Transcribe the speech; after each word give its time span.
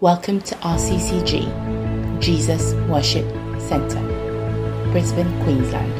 Welcome 0.00 0.40
to 0.42 0.54
RCCG, 0.54 2.20
Jesus 2.20 2.72
Worship 2.88 3.26
Centre, 3.60 4.00
Brisbane, 4.92 5.42
Queensland. 5.42 5.92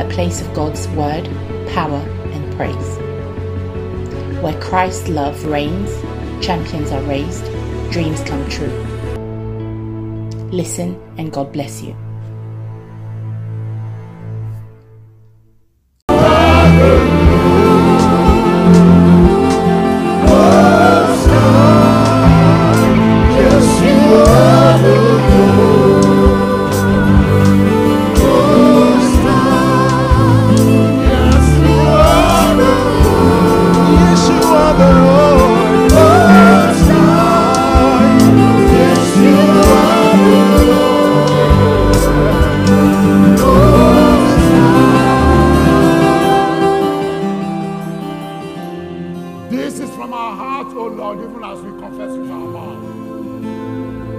A 0.00 0.08
place 0.10 0.40
of 0.40 0.54
God's 0.54 0.88
Word, 0.88 1.26
power, 1.68 1.98
and 2.32 2.56
praise. 2.56 2.96
Where 4.42 4.58
Christ's 4.58 5.10
love 5.10 5.44
reigns, 5.44 5.90
champions 6.42 6.90
are 6.90 7.02
raised, 7.02 7.44
dreams 7.92 8.22
come 8.22 8.48
true. 8.48 8.72
Listen 10.50 10.98
and 11.18 11.30
God 11.30 11.52
bless 11.52 11.82
you. 11.82 11.94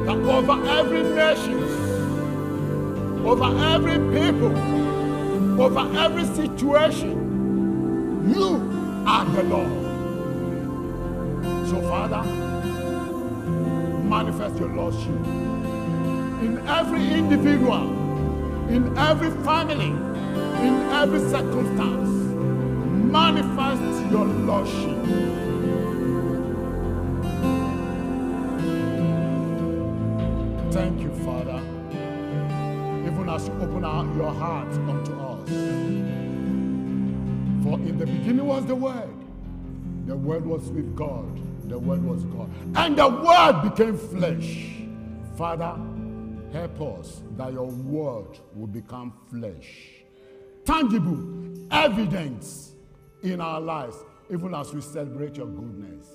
That 0.10 0.18
over 0.18 0.58
every 0.68 1.04
nation, 1.04 1.62
over 3.24 3.50
every 3.76 4.00
people, 4.10 4.58
over 5.62 5.86
every 6.00 6.26
situation, 6.26 7.14
you 8.28 9.06
are 9.06 9.26
the 9.26 9.44
Lord. 9.44 9.70
So, 11.70 11.80
Father, 11.84 12.24
manifest 14.10 14.58
your 14.60 14.70
Lordship 14.70 15.10
in 16.42 16.64
every 16.68 17.06
individual, 17.14 17.84
in 18.68 18.98
every 18.98 19.30
family, 19.44 19.92
in 20.66 20.90
every 20.92 21.20
circumstance. 21.20 22.10
Manifest 23.14 24.12
your 24.12 24.26
Lordship. 24.26 25.49
Open 33.80 33.86
our, 33.86 34.16
your 34.16 34.34
heart 34.34 34.74
unto 34.74 35.14
us. 35.20 35.50
For 37.64 37.80
in 37.80 37.98
the 37.98 38.06
beginning 38.06 38.46
was 38.46 38.66
the 38.66 38.76
Word, 38.76 39.10
the 40.06 40.16
Word 40.16 40.46
was 40.46 40.70
with 40.70 40.96
God, 40.96 41.40
the 41.70 41.78
Word 41.78 42.04
was 42.04 42.24
God, 42.26 42.50
and 42.76 42.98
the 42.98 43.08
Word 43.08 43.70
became 43.70 43.98
flesh. 43.98 44.76
Father, 45.38 45.78
help 46.52 47.00
us 47.00 47.22
that 47.38 47.54
your 47.54 47.68
Word 47.68 48.40
will 48.54 48.68
become 48.68 49.14
flesh, 49.30 50.04
tangible 50.66 51.54
evidence 51.72 52.74
in 53.24 53.40
our 53.42 53.62
lives, 53.62 53.98
even 54.32 54.54
as 54.56 54.74
we 54.74 54.82
celebrate 54.82 55.36
your 55.36 55.48
goodness. 55.48 56.08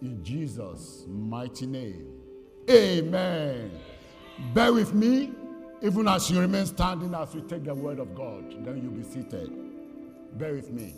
In 0.00 0.22
Jesus' 0.24 1.04
mighty 1.08 1.66
name. 1.66 2.06
Amen. 2.70 3.70
Bear 4.54 4.72
with 4.72 4.94
me, 4.94 5.32
even 5.80 6.08
as 6.08 6.30
you 6.30 6.40
remain 6.40 6.66
standing 6.66 7.14
as 7.14 7.34
we 7.34 7.40
take 7.42 7.64
the 7.64 7.74
word 7.74 7.98
of 7.98 8.14
God. 8.14 8.64
Then 8.64 8.82
you'll 8.82 8.92
be 8.92 9.04
seated. 9.04 9.52
Bear 10.38 10.54
with 10.54 10.70
me. 10.70 10.94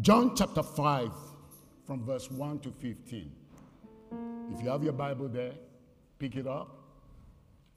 John 0.00 0.34
chapter 0.36 0.62
5, 0.62 1.10
from 1.86 2.04
verse 2.04 2.30
1 2.30 2.60
to 2.60 2.70
15. 2.70 3.30
If 4.52 4.62
you 4.62 4.68
have 4.70 4.82
your 4.82 4.92
Bible 4.92 5.28
there, 5.28 5.52
pick 6.18 6.36
it 6.36 6.46
up. 6.46 6.78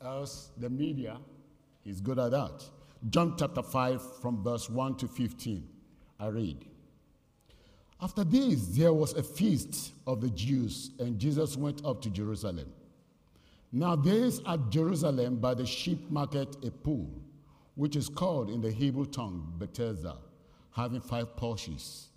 Else, 0.02 0.52
the 0.58 0.70
media 0.70 1.18
is 1.86 2.02
good 2.02 2.20
at 2.20 2.31
that. 2.31 2.64
John 3.10 3.36
chapter 3.38 3.64
5, 3.64 4.22
from 4.22 4.44
verse 4.44 4.70
1 4.70 4.96
to 4.98 5.08
15. 5.08 5.68
I 6.20 6.28
read. 6.28 6.66
After 8.02 8.24
this, 8.24 8.68
there 8.68 8.94
was 8.94 9.14
a 9.14 9.24
feast 9.24 9.94
of 10.06 10.22
the 10.22 10.30
Jews, 10.30 10.92
and 11.00 11.18
Jesus 11.18 11.58
went 11.58 11.84
up 11.84 12.02
to 12.04 12.10
Jerusalem. 12.10 12.72
Now, 13.72 13.96
there 13.96 14.16
is 14.16 14.42
at 14.48 14.70
Jerusalem 14.70 15.38
by 15.38 15.54
the 15.54 15.66
sheep 15.66 16.10
market 16.10 16.56
a 16.66 16.72
pool, 16.72 17.10
which 17.76 17.96
is 17.96 18.10
called 18.10 18.50
in 18.50 18.62
the 18.62 18.72
Hebrew 18.72 19.06
tongue 19.06 19.54
Bethesda, 19.58 20.18
having 20.72 21.02
five 21.02 21.36
porches. 21.36 22.08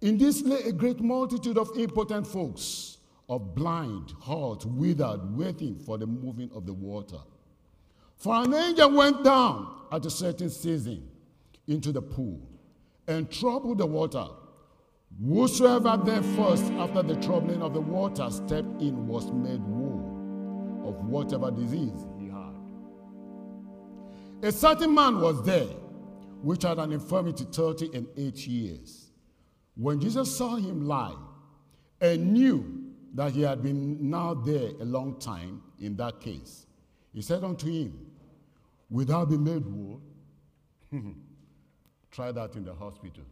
In 0.00 0.18
this 0.18 0.42
lay 0.42 0.62
a 0.62 0.72
great 0.72 1.00
multitude 1.00 1.58
of 1.58 1.76
impotent 1.76 2.26
folks, 2.26 2.98
of 3.28 3.54
blind, 3.54 4.12
halt, 4.20 4.64
withered, 4.66 5.36
waiting 5.36 5.78
for 5.78 5.98
the 5.98 6.06
moving 6.06 6.50
of 6.54 6.66
the 6.66 6.72
water. 6.72 7.18
For 8.16 8.34
an 8.34 8.54
angel 8.54 8.92
went 8.92 9.24
down 9.24 9.86
at 9.90 10.06
a 10.06 10.10
certain 10.10 10.50
season 10.50 11.08
into 11.66 11.92
the 11.92 12.02
pool 12.02 12.40
and 13.08 13.30
troubled 13.30 13.78
the 13.78 13.86
water. 13.86 14.26
Whosoever 15.24 16.00
then 16.04 16.22
first, 16.36 16.64
after 16.74 17.02
the 17.02 17.16
troubling 17.16 17.62
of 17.62 17.74
the 17.74 17.80
water, 17.80 18.28
stepped 18.30 18.80
in 18.80 19.06
was 19.06 19.30
made 19.32 19.60
of 20.86 21.04
whatever 21.04 21.50
disease 21.50 22.06
he 22.18 22.28
had. 22.28 22.54
A 24.42 24.52
certain 24.52 24.94
man 24.94 25.20
was 25.20 25.44
there 25.44 25.68
which 26.42 26.62
had 26.62 26.78
an 26.78 26.92
infirmity 26.92 27.44
thirty 27.50 27.90
and 27.94 28.06
eight 28.16 28.46
years. 28.46 29.10
When 29.74 30.00
Jesus 30.00 30.34
saw 30.36 30.56
him 30.56 30.86
lie 30.86 31.16
and 32.00 32.32
knew 32.32 32.92
that 33.14 33.32
he 33.32 33.42
had 33.42 33.62
been 33.62 34.10
now 34.10 34.34
there 34.34 34.70
a 34.80 34.84
long 34.84 35.18
time 35.18 35.62
in 35.80 35.96
that 35.96 36.20
case, 36.20 36.66
he 37.12 37.22
said 37.22 37.44
unto 37.44 37.66
him, 37.66 38.06
Will 38.90 39.04
thou 39.04 39.24
be 39.24 39.36
made 39.36 39.62
whole? 39.62 40.00
Try 42.10 42.32
that 42.32 42.54
in 42.54 42.64
the 42.64 42.74
hospital. 42.74 43.24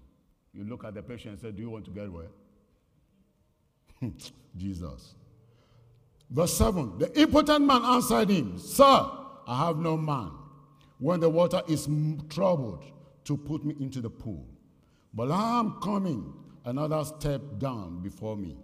You 0.52 0.64
look 0.64 0.84
at 0.84 0.94
the 0.94 1.02
patient 1.02 1.34
and 1.34 1.40
say, 1.40 1.50
Do 1.50 1.62
you 1.62 1.70
want 1.70 1.84
to 1.86 1.90
get 1.90 2.10
well? 2.10 2.32
Jesus. 4.56 5.14
Verse 6.34 6.52
7 6.58 6.98
The 6.98 7.18
impotent 7.18 7.64
man 7.64 7.82
answered 7.82 8.28
him, 8.28 8.58
Sir, 8.58 9.08
I 9.46 9.66
have 9.66 9.78
no 9.78 9.96
man 9.96 10.32
when 10.98 11.20
the 11.20 11.28
water 11.28 11.62
is 11.68 11.88
troubled 12.28 12.84
to 13.24 13.36
put 13.36 13.64
me 13.64 13.74
into 13.78 14.00
the 14.00 14.10
pool. 14.10 14.46
But 15.14 15.30
I 15.30 15.60
am 15.60 15.78
coming 15.80 16.34
another 16.64 17.04
step 17.04 17.40
down 17.58 18.02
before 18.02 18.36
me. 18.36 18.56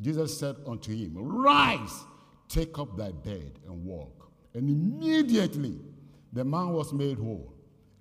Jesus 0.00 0.38
said 0.38 0.56
unto 0.66 0.94
him, 0.94 1.14
Rise, 1.16 2.04
take 2.48 2.78
up 2.78 2.96
thy 2.96 3.10
bed 3.10 3.58
and 3.66 3.84
walk. 3.84 4.30
And 4.54 4.70
immediately 4.70 5.80
the 6.32 6.44
man 6.44 6.68
was 6.68 6.92
made 6.92 7.18
whole 7.18 7.52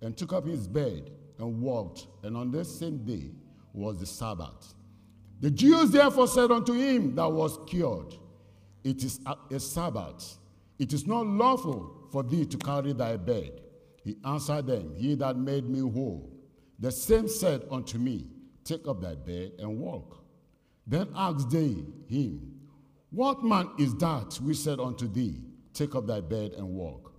and 0.01 0.15
took 0.15 0.31
up 0.31 0.45
his 0.45 0.67
bed 0.67 1.09
and 1.39 1.59
walked. 1.59 2.05
And 2.23 2.37
on 2.37 2.51
this 2.51 2.79
same 2.79 2.99
day 3.03 3.31
was 3.73 3.99
the 3.99 4.05
Sabbath. 4.05 4.75
The 5.39 5.49
Jews 5.49 5.89
therefore 5.89 6.27
said 6.27 6.51
unto 6.51 6.73
him 6.73 7.15
that 7.15 7.31
was 7.31 7.57
cured, 7.67 8.13
It 8.87 9.03
is 9.03 9.19
a, 9.25 9.35
a 9.53 9.59
Sabbath. 9.59 10.37
It 10.79 10.93
is 10.93 11.05
not 11.05 11.27
lawful 11.27 12.07
for 12.09 12.23
thee 12.23 12.45
to 12.45 12.57
carry 12.57 12.93
thy 12.93 13.17
bed. 13.17 13.51
He 14.01 14.15
answered 14.23 14.67
them, 14.67 14.93
He 14.95 15.13
that 15.15 15.35
made 15.35 15.67
me 15.67 15.79
whole. 15.79 16.31
The 16.79 16.89
same 16.89 17.27
said 17.27 17.63
unto 17.69 17.97
me, 17.97 18.27
Take 18.63 18.87
up 18.87 19.01
thy 19.01 19.15
bed 19.15 19.51
and 19.59 19.77
walk. 19.77 20.23
Then 20.85 21.09
asked 21.17 21.49
they 21.49 21.83
him, 22.07 22.61
What 23.09 23.43
man 23.43 23.71
is 23.77 23.93
that 23.95 24.35
which 24.35 24.59
said 24.59 24.79
unto 24.79 25.05
thee, 25.09 25.41
Take 25.73 25.93
up 25.93 26.07
thy 26.07 26.21
bed 26.21 26.53
and 26.53 26.69
walk? 26.69 27.11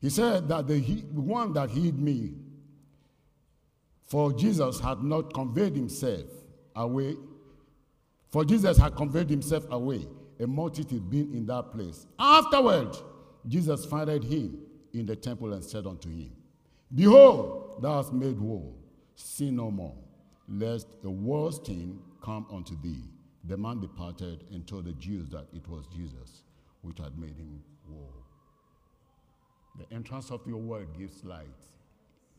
He 0.00 0.10
said 0.10 0.48
that 0.48 0.66
the 0.66 0.76
he, 0.76 1.02
one 1.12 1.52
that 1.52 1.70
hid 1.70 2.00
me, 2.00 2.34
for 4.06 4.32
Jesus 4.32 4.80
had 4.80 5.04
not 5.04 5.32
conveyed 5.32 5.76
himself 5.76 6.26
away. 6.74 7.14
For 8.28 8.44
Jesus 8.44 8.76
had 8.76 8.96
conveyed 8.96 9.30
himself 9.30 9.64
away, 9.70 10.08
a 10.42 10.46
multitude 10.46 11.08
being 11.08 11.32
in 11.34 11.46
that 11.46 11.72
place. 11.72 12.06
Afterward, 12.18 12.96
Jesus 13.46 13.84
found 13.86 14.24
him 14.24 14.58
in 14.92 15.06
the 15.06 15.16
temple 15.16 15.52
and 15.52 15.64
said 15.64 15.86
unto 15.86 16.08
him, 16.08 16.32
Behold, 16.94 17.80
thou 17.80 17.96
hast 17.96 18.12
made 18.12 18.36
whole. 18.36 18.76
Sin 19.14 19.56
no 19.56 19.70
more, 19.70 19.94
lest 20.48 20.86
the 21.02 21.10
worst 21.10 21.66
thing 21.66 21.98
come 22.22 22.46
unto 22.52 22.80
thee. 22.82 23.04
The 23.44 23.56
man 23.56 23.80
departed 23.80 24.44
and 24.52 24.66
told 24.66 24.84
the 24.84 24.92
Jews 24.92 25.28
that 25.30 25.46
it 25.52 25.68
was 25.68 25.86
Jesus 25.86 26.42
which 26.82 26.98
had 26.98 27.18
made 27.18 27.36
him 27.36 27.62
whole. 27.88 28.14
The 29.78 29.94
entrance 29.94 30.30
of 30.30 30.46
your 30.46 30.58
word 30.58 30.88
gives 30.98 31.24
light, 31.24 31.46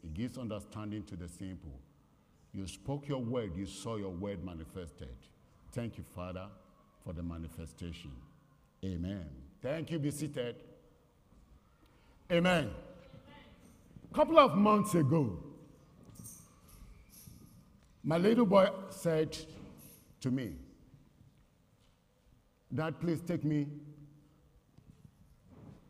it 0.04 0.14
gives 0.14 0.38
understanding 0.38 1.04
to 1.04 1.16
the 1.16 1.28
simple. 1.28 1.80
You 2.54 2.68
spoke 2.68 3.08
your 3.08 3.22
word, 3.22 3.56
you 3.56 3.66
saw 3.66 3.96
your 3.96 4.12
word 4.12 4.44
manifested. 4.44 5.16
Thank 5.72 5.98
you, 5.98 6.04
Father. 6.16 6.48
For 7.04 7.14
the 7.14 7.24
manifestation. 7.24 8.12
Amen. 8.84 9.26
Thank 9.62 9.92
you. 9.92 10.00
Be 10.00 10.12
seated. 10.12 10.56
Amen. 12.32 12.70
A 14.12 14.16
couple 14.16 14.40
of 14.40 14.56
months 14.56 14.96
ago, 14.96 15.38
my 18.04 18.18
little 18.18 18.46
boy 18.46 18.70
said 18.90 19.38
to 20.22 20.32
me, 20.32 20.54
Dad, 22.74 23.00
please 23.00 23.22
take 23.22 23.44
me 23.44 23.68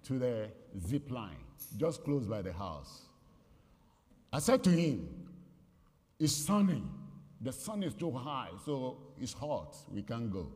to 0.04 0.20
the 0.20 0.50
zip 0.86 1.10
line 1.10 1.38
just 1.78 2.04
close 2.04 2.26
by 2.26 2.42
the 2.42 2.54
house. 2.54 3.04
I 4.32 4.40
said 4.40 4.64
to 4.64 4.70
him, 4.70 5.08
It's 6.20 6.34
sunny. 6.34 6.84
The 7.42 7.52
sun 7.52 7.84
is 7.84 7.94
too 7.94 8.12
high, 8.12 8.50
so 8.66 8.98
it's 9.20 9.34
hot. 9.34 9.76
We 9.92 10.02
can't 10.02 10.32
go. 10.32 10.52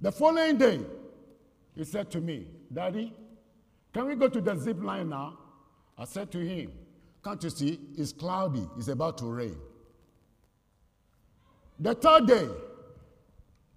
The 0.00 0.12
following 0.12 0.58
day, 0.58 0.80
he 1.74 1.84
said 1.84 2.10
to 2.12 2.20
me, 2.20 2.46
Daddy, 2.72 3.12
can 3.92 4.06
we 4.06 4.14
go 4.14 4.28
to 4.28 4.40
the 4.40 4.54
zip 4.54 4.82
line 4.82 5.08
now? 5.08 5.38
I 5.96 6.04
said 6.04 6.30
to 6.32 6.38
him, 6.38 6.72
Can't 7.24 7.42
you 7.42 7.50
see? 7.50 7.80
It's 7.96 8.12
cloudy. 8.12 8.68
It's 8.76 8.88
about 8.88 9.18
to 9.18 9.26
rain. 9.26 9.56
The 11.80 11.94
third 11.94 12.26
day, 12.26 12.48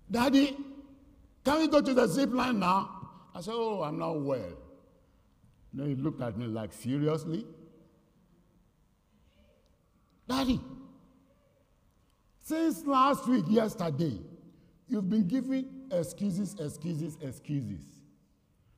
Daddy, 0.09 0.57
can 1.43 1.59
we 1.59 1.67
go 1.67 1.81
to 1.81 1.93
the 1.93 2.07
zip 2.07 2.31
line 2.31 2.59
now? 2.59 2.89
I 3.33 3.41
said, 3.41 3.53
Oh, 3.55 3.81
I'm 3.81 3.97
not 3.97 4.21
well. 4.21 4.53
Then 5.73 5.87
he 5.87 5.95
looked 5.95 6.21
at 6.21 6.37
me 6.37 6.45
like, 6.45 6.71
Seriously? 6.73 7.45
Daddy, 10.27 10.61
since 12.43 12.85
last 12.85 13.27
week, 13.27 13.45
yesterday, 13.47 14.19
you've 14.87 15.09
been 15.09 15.27
giving 15.27 15.80
excuses, 15.91 16.55
excuses, 16.59 17.17
excuses. 17.21 17.83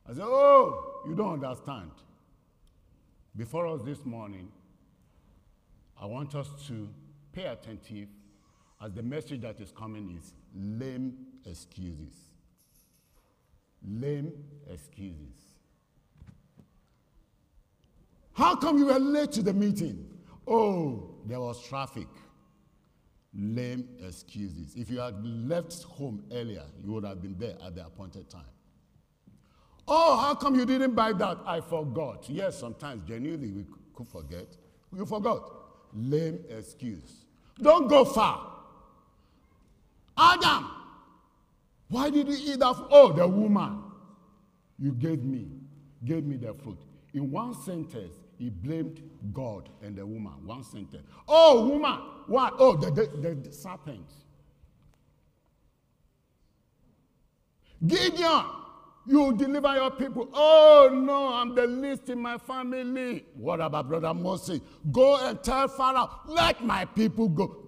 I 0.08 0.14
said, 0.14 0.24
Oh, 0.24 1.02
you 1.08 1.16
don't 1.16 1.44
understand. 1.44 1.92
Before 3.36 3.68
us 3.68 3.82
this 3.84 4.06
morning, 4.06 4.52
I 6.00 6.06
want 6.06 6.36
us 6.36 6.50
to 6.68 6.90
pay 7.32 7.46
attentive 7.46 8.10
as 8.84 8.92
the 8.92 9.02
message 9.02 9.42
that 9.42 9.60
is 9.60 9.72
coming 9.72 10.16
is 10.18 10.34
lame 10.56 11.16
excuses. 11.46 12.16
Lame 13.88 14.32
excuses. 14.70 15.56
How 18.34 18.56
come 18.56 18.78
you 18.78 18.88
were 18.88 19.00
late 19.00 19.32
to 19.34 19.44
the 19.44 19.54
meeting? 19.54 20.10
Oh, 20.48 21.16
there 21.26 21.40
was 21.40 21.66
traffic. 21.66 22.08
Lame 23.36 23.88
excuses. 24.06 24.76
If 24.76 24.90
you 24.92 25.00
had 25.00 25.16
left 25.26 25.84
home 25.84 26.24
earlier, 26.32 26.66
you 26.84 26.92
would 26.92 27.06
have 27.06 27.22
been 27.22 27.36
there 27.38 27.56
at 27.66 27.76
the 27.76 27.86
appointed 27.86 28.30
time. 28.30 28.44
Oh, 29.88 30.18
how 30.18 30.36
come 30.36 30.56
you 30.56 30.66
didn't 30.66 30.94
buy 30.94 31.14
that? 31.14 31.40
I 31.46 31.60
forgot. 31.62 32.30
Yes, 32.30 32.60
sometimes 32.60 33.02
genuinely 33.08 33.52
we 33.52 33.66
could 33.96 34.08
forget. 34.08 34.48
You 34.96 35.06
forgot. 35.06 35.52
Lame 35.94 36.40
excuse. 36.50 37.26
Don't 37.62 37.88
go 37.88 38.06
far. 38.06 38.52
Adam, 40.18 40.70
why 41.90 42.10
did 42.10 42.28
you 42.28 42.54
eat 42.54 42.60
that? 42.60 42.76
Oh, 42.92 43.14
the 43.14 43.28
woman 43.28 43.84
you 44.80 44.92
gave 44.92 45.24
me, 45.24 45.48
gave 46.06 46.24
me 46.24 46.38
the 46.38 46.54
fruit. 46.54 46.80
In 47.14 47.32
one 47.32 47.54
sentence, 47.64 48.14
he 48.44 48.50
blamed 48.50 49.02
God 49.32 49.70
and 49.82 49.96
the 49.96 50.06
woman. 50.06 50.34
One 50.44 50.66
sentence. 50.66 51.08
Oh, 51.30 51.66
woman, 51.70 51.98
why? 52.28 52.52
Oh, 52.60 52.76
the, 52.76 52.92
the, 52.92 53.08
the, 53.22 53.36
the 53.36 53.54
serpent. 53.54 54.12
Gideon, 57.88 58.44
you 59.08 59.34
deliver 59.38 59.74
your 59.76 59.92
people. 59.92 60.28
Oh, 60.34 60.90
no, 60.92 61.34
I'm 61.34 61.56
the 61.56 61.66
least 61.66 62.10
in 62.10 62.20
my 62.20 62.38
family. 62.38 63.24
What 63.36 63.62
about 63.62 63.88
Brother 63.88 64.14
Moses? 64.14 64.60
Go 64.92 65.26
and 65.26 65.42
tell 65.42 65.70
Pharaoh, 65.70 66.10
let 66.28 66.66
my 66.66 66.84
people 66.84 67.30
go. 67.30 67.66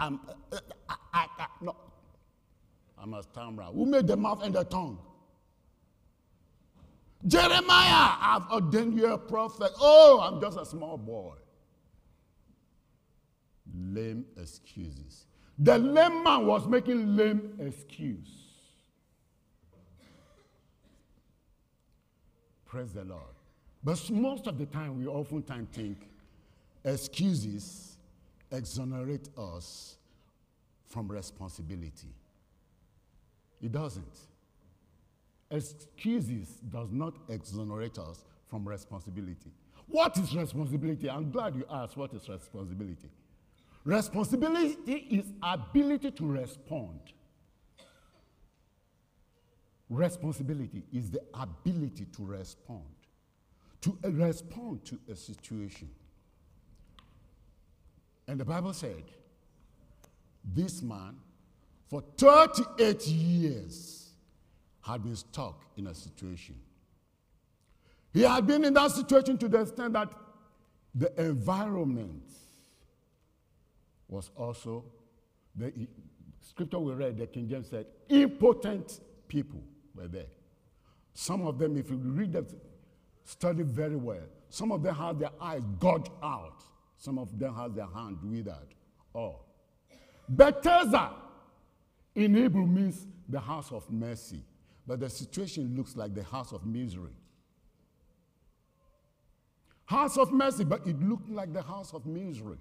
I'm, 0.00 0.18
I, 0.88 0.94
I, 1.12 1.26
I, 1.38 1.46
no. 1.60 1.76
I'm 2.96 3.12
a 3.12 3.22
stammerer. 3.22 3.66
Who 3.66 3.84
made 3.84 4.06
the 4.06 4.16
mouth 4.16 4.42
and 4.42 4.54
the 4.54 4.64
tongue? 4.64 4.98
Jeremiah, 7.26 8.16
I've 8.20 8.50
ordained 8.50 8.96
you 8.96 9.12
a 9.12 9.18
prophet. 9.18 9.72
Oh, 9.80 10.20
I'm 10.22 10.40
just 10.40 10.58
a 10.58 10.64
small 10.64 10.96
boy. 10.96 11.34
Lame 13.74 14.24
excuses. 14.40 15.26
The 15.58 15.78
lame 15.78 16.22
man 16.22 16.46
was 16.46 16.66
making 16.68 17.16
lame 17.16 17.54
excuse. 17.60 18.46
Praise 22.66 22.92
the 22.92 23.04
Lord. 23.04 23.22
But 23.82 24.10
most 24.10 24.46
of 24.46 24.58
the 24.58 24.66
time, 24.66 24.98
we 24.98 25.06
oftentimes 25.06 25.68
think 25.72 25.98
excuses 26.84 27.96
exonerate 28.52 29.28
us 29.36 29.96
from 30.86 31.08
responsibility. 31.08 32.14
It 33.62 33.72
doesn't. 33.72 34.18
Excuses 35.50 36.48
does 36.70 36.90
not 36.90 37.14
exonerate 37.28 37.98
us 37.98 38.24
from 38.48 38.66
responsibility. 38.66 39.52
What 39.88 40.18
is 40.18 40.34
responsibility? 40.34 41.08
I'm 41.08 41.30
glad 41.30 41.54
you 41.54 41.64
asked 41.70 41.96
what 41.96 42.12
is 42.14 42.28
responsibility. 42.28 43.08
Responsibility 43.84 45.06
is 45.10 45.26
ability 45.42 46.10
to 46.10 46.26
respond. 46.26 47.00
Responsibility 49.88 50.82
is 50.92 51.10
the 51.10 51.20
ability 51.32 52.06
to 52.16 52.24
respond. 52.24 52.82
To 53.82 53.96
uh, 54.04 54.10
respond 54.10 54.84
to 54.86 54.98
a 55.08 55.14
situation. 55.14 55.88
And 58.26 58.40
the 58.40 58.44
Bible 58.44 58.72
said, 58.72 59.04
this 60.44 60.82
man, 60.82 61.16
for 61.88 62.02
38 62.18 63.06
years, 63.06 64.05
had 64.86 65.02
been 65.02 65.16
stuck 65.16 65.64
in 65.76 65.88
a 65.88 65.94
situation. 65.94 66.54
He 68.12 68.22
had 68.22 68.46
been 68.46 68.64
in 68.64 68.72
that 68.74 68.92
situation 68.92 69.36
to 69.38 69.48
the 69.48 69.62
extent 69.62 69.92
that 69.94 70.12
the 70.94 71.12
environment 71.20 72.22
was 74.08 74.30
also, 74.36 74.84
the 75.54 75.72
scripture 76.40 76.78
we 76.78 76.92
read, 76.92 77.18
the 77.18 77.26
King 77.26 77.48
James 77.48 77.68
said, 77.68 77.86
impotent 78.08 79.00
people 79.26 79.60
were 79.94 80.06
there. 80.06 80.26
Some 81.12 81.46
of 81.46 81.58
them, 81.58 81.76
if 81.76 81.90
you 81.90 81.96
read 81.96 82.32
them, 82.32 82.46
study 83.24 83.64
very 83.64 83.96
well. 83.96 84.22
Some 84.48 84.70
of 84.70 84.82
them 84.82 84.94
had 84.94 85.18
their 85.18 85.32
eyes 85.40 85.62
gouged 85.80 86.10
out. 86.22 86.62
Some 86.96 87.18
of 87.18 87.36
them 87.38 87.54
had 87.54 87.74
their 87.74 87.86
hand 87.86 88.18
withered. 88.22 88.74
Oh. 89.14 89.40
Bethesda 90.28 91.10
in 92.14 92.34
Hebrew 92.34 92.66
means 92.66 93.06
the 93.28 93.40
house 93.40 93.72
of 93.72 93.90
mercy. 93.90 94.42
But 94.86 95.00
the 95.00 95.10
situation 95.10 95.74
looks 95.76 95.96
like 95.96 96.14
the 96.14 96.22
house 96.22 96.52
of 96.52 96.64
misery. 96.64 97.10
House 99.86 100.16
of 100.16 100.32
mercy, 100.32 100.64
but 100.64 100.86
it 100.86 101.00
looked 101.00 101.28
like 101.28 101.52
the 101.52 101.62
house 101.62 101.92
of 101.92 102.06
misery. 102.06 102.58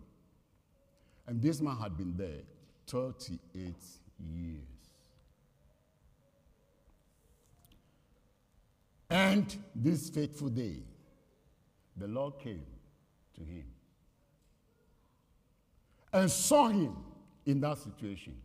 And 1.27 1.41
this 1.41 1.61
man 1.61 1.75
had 1.77 1.97
been 1.97 2.15
there 2.15 2.41
38 2.87 3.73
years. 4.19 4.61
And 9.09 9.55
this 9.75 10.09
fateful 10.09 10.49
day, 10.49 10.77
the 11.97 12.07
Lord 12.07 12.39
came 12.39 12.65
to 13.35 13.41
him 13.41 13.65
and 16.11 16.29
saw 16.29 16.67
him 16.69 16.95
in 17.45 17.59
that 17.61 17.77
situation. 17.77 18.35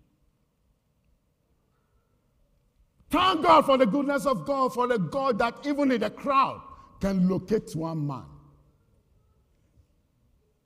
Thank 3.10 3.42
God 3.42 3.66
for 3.66 3.76
the 3.76 3.86
goodness 3.86 4.24
of 4.24 4.46
God, 4.46 4.72
for 4.72 4.86
the 4.86 4.98
God 4.98 5.38
that 5.38 5.54
even 5.64 5.90
in 5.90 6.00
the 6.00 6.10
crowd 6.10 6.62
can 7.00 7.28
locate 7.28 7.74
one 7.74 8.06
man. 8.06 8.24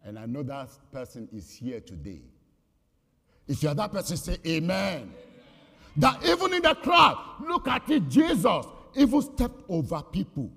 And 0.05 0.19
I 0.19 0.27
know 0.27 0.43
that 0.43 0.69
person 0.93 1.27
is 1.33 1.51
here 1.51 1.81
today. 1.81 2.21
If 3.49 3.63
you're 3.63 3.75
that 3.75 3.91
person, 3.91 4.19
say 4.19 4.37
amen. 4.47 5.03
amen. 5.03 5.13
That 5.97 6.23
even 6.27 6.53
in 6.53 6.63
the 6.63 6.75
crowd, 6.75 7.19
look 7.41 7.67
at 7.67 7.89
it, 7.89 8.09
Jesus 8.11 8.67
even 8.95 9.23
stepped 9.23 9.63
over 9.69 10.03
people. 10.03 10.51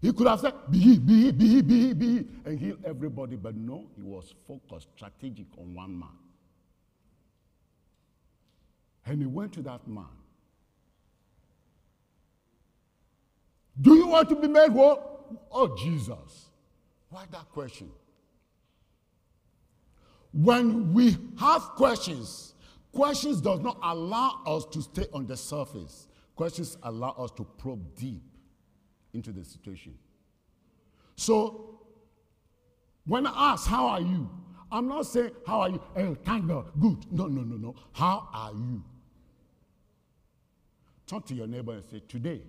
He 0.00 0.12
could 0.14 0.26
have 0.26 0.40
said, 0.40 0.54
be 0.70 0.78
he, 0.78 0.98
be 0.98 1.24
he, 1.24 1.32
be 1.32 1.48
he, 1.48 1.62
be 1.62 1.80
he, 1.88 1.92
be 1.92 2.06
he, 2.06 2.26
and 2.46 2.58
heal 2.58 2.76
everybody. 2.86 3.36
But 3.36 3.56
no, 3.56 3.84
he 3.94 4.02
was 4.02 4.32
focused, 4.46 4.88
strategic 4.96 5.46
on 5.58 5.74
one 5.74 5.98
man. 5.98 6.08
And 9.04 9.20
he 9.20 9.26
went 9.26 9.52
to 9.54 9.62
that 9.62 9.86
man 9.86 10.06
Do 13.80 13.94
you 13.94 14.08
want 14.08 14.28
to 14.28 14.36
be 14.36 14.48
made 14.48 14.70
whole? 14.70 15.38
Oh, 15.50 15.76
Jesus. 15.76 16.50
Why 17.08 17.24
that 17.30 17.48
question? 17.50 17.90
When 20.32 20.92
we 20.92 21.16
have 21.38 21.62
questions, 21.76 22.50
Questions 22.92 23.40
does 23.40 23.60
not 23.60 23.78
allow 23.82 24.42
us 24.46 24.66
to 24.66 24.82
stay 24.82 25.06
on 25.12 25.26
the 25.26 25.36
surface. 25.36 26.08
Questions 26.34 26.76
allow 26.82 27.10
us 27.10 27.30
to 27.32 27.44
probe 27.44 27.94
deep 27.96 28.22
into 29.12 29.30
the 29.32 29.44
situation. 29.44 29.94
So, 31.16 31.80
when 33.06 33.26
I 33.26 33.52
ask, 33.52 33.68
How 33.68 33.86
are 33.86 34.00
you? 34.00 34.28
I'm 34.72 34.88
not 34.88 35.06
saying, 35.06 35.30
How 35.46 35.60
are 35.60 35.68
you? 35.70 35.82
Oh, 35.96 36.16
thank 36.24 36.48
God. 36.48 36.72
Good. 36.80 37.12
No, 37.12 37.26
no, 37.26 37.42
no, 37.42 37.56
no. 37.56 37.74
How 37.92 38.28
are 38.32 38.52
you? 38.52 38.82
Turn 41.06 41.22
to 41.22 41.34
your 41.34 41.46
neighbor 41.46 41.72
and 41.72 41.84
say, 41.84 42.02
Today, 42.08 42.42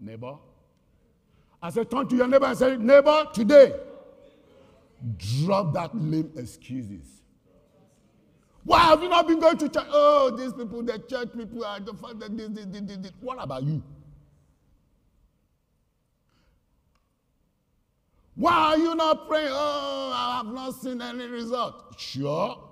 neighbor. 0.00 0.36
I 1.64 1.70
said, 1.70 1.90
Turn 1.90 2.06
to 2.08 2.14
your 2.14 2.28
neighbor 2.28 2.44
and 2.44 2.58
say, 2.58 2.76
Neighbor, 2.76 3.26
today. 3.32 3.72
Drop 5.16 5.72
that 5.72 5.94
lame 5.94 6.30
excuses. 6.36 7.22
Why 8.64 8.80
have 8.80 9.02
you 9.02 9.08
not 9.08 9.26
been 9.26 9.40
going 9.40 9.56
to 9.56 9.68
church? 9.70 9.86
Oh, 9.88 10.30
these 10.36 10.52
people, 10.52 10.82
the 10.82 10.98
church 10.98 11.30
people 11.34 11.64
are 11.64 11.80
the 11.80 11.94
fact 11.94 12.18
that 12.20 12.36
this, 12.36 12.48
this, 12.50 12.66
this, 12.66 12.96
this. 12.98 13.12
What 13.18 13.42
about 13.42 13.62
you? 13.62 13.82
Why 18.34 18.52
are 18.52 18.78
you 18.78 18.94
not 18.94 19.26
praying? 19.26 19.48
Oh, 19.50 20.12
I 20.14 20.36
have 20.36 20.54
not 20.54 20.74
seen 20.74 21.00
any 21.00 21.26
result. 21.26 21.98
Sure. 21.98 22.62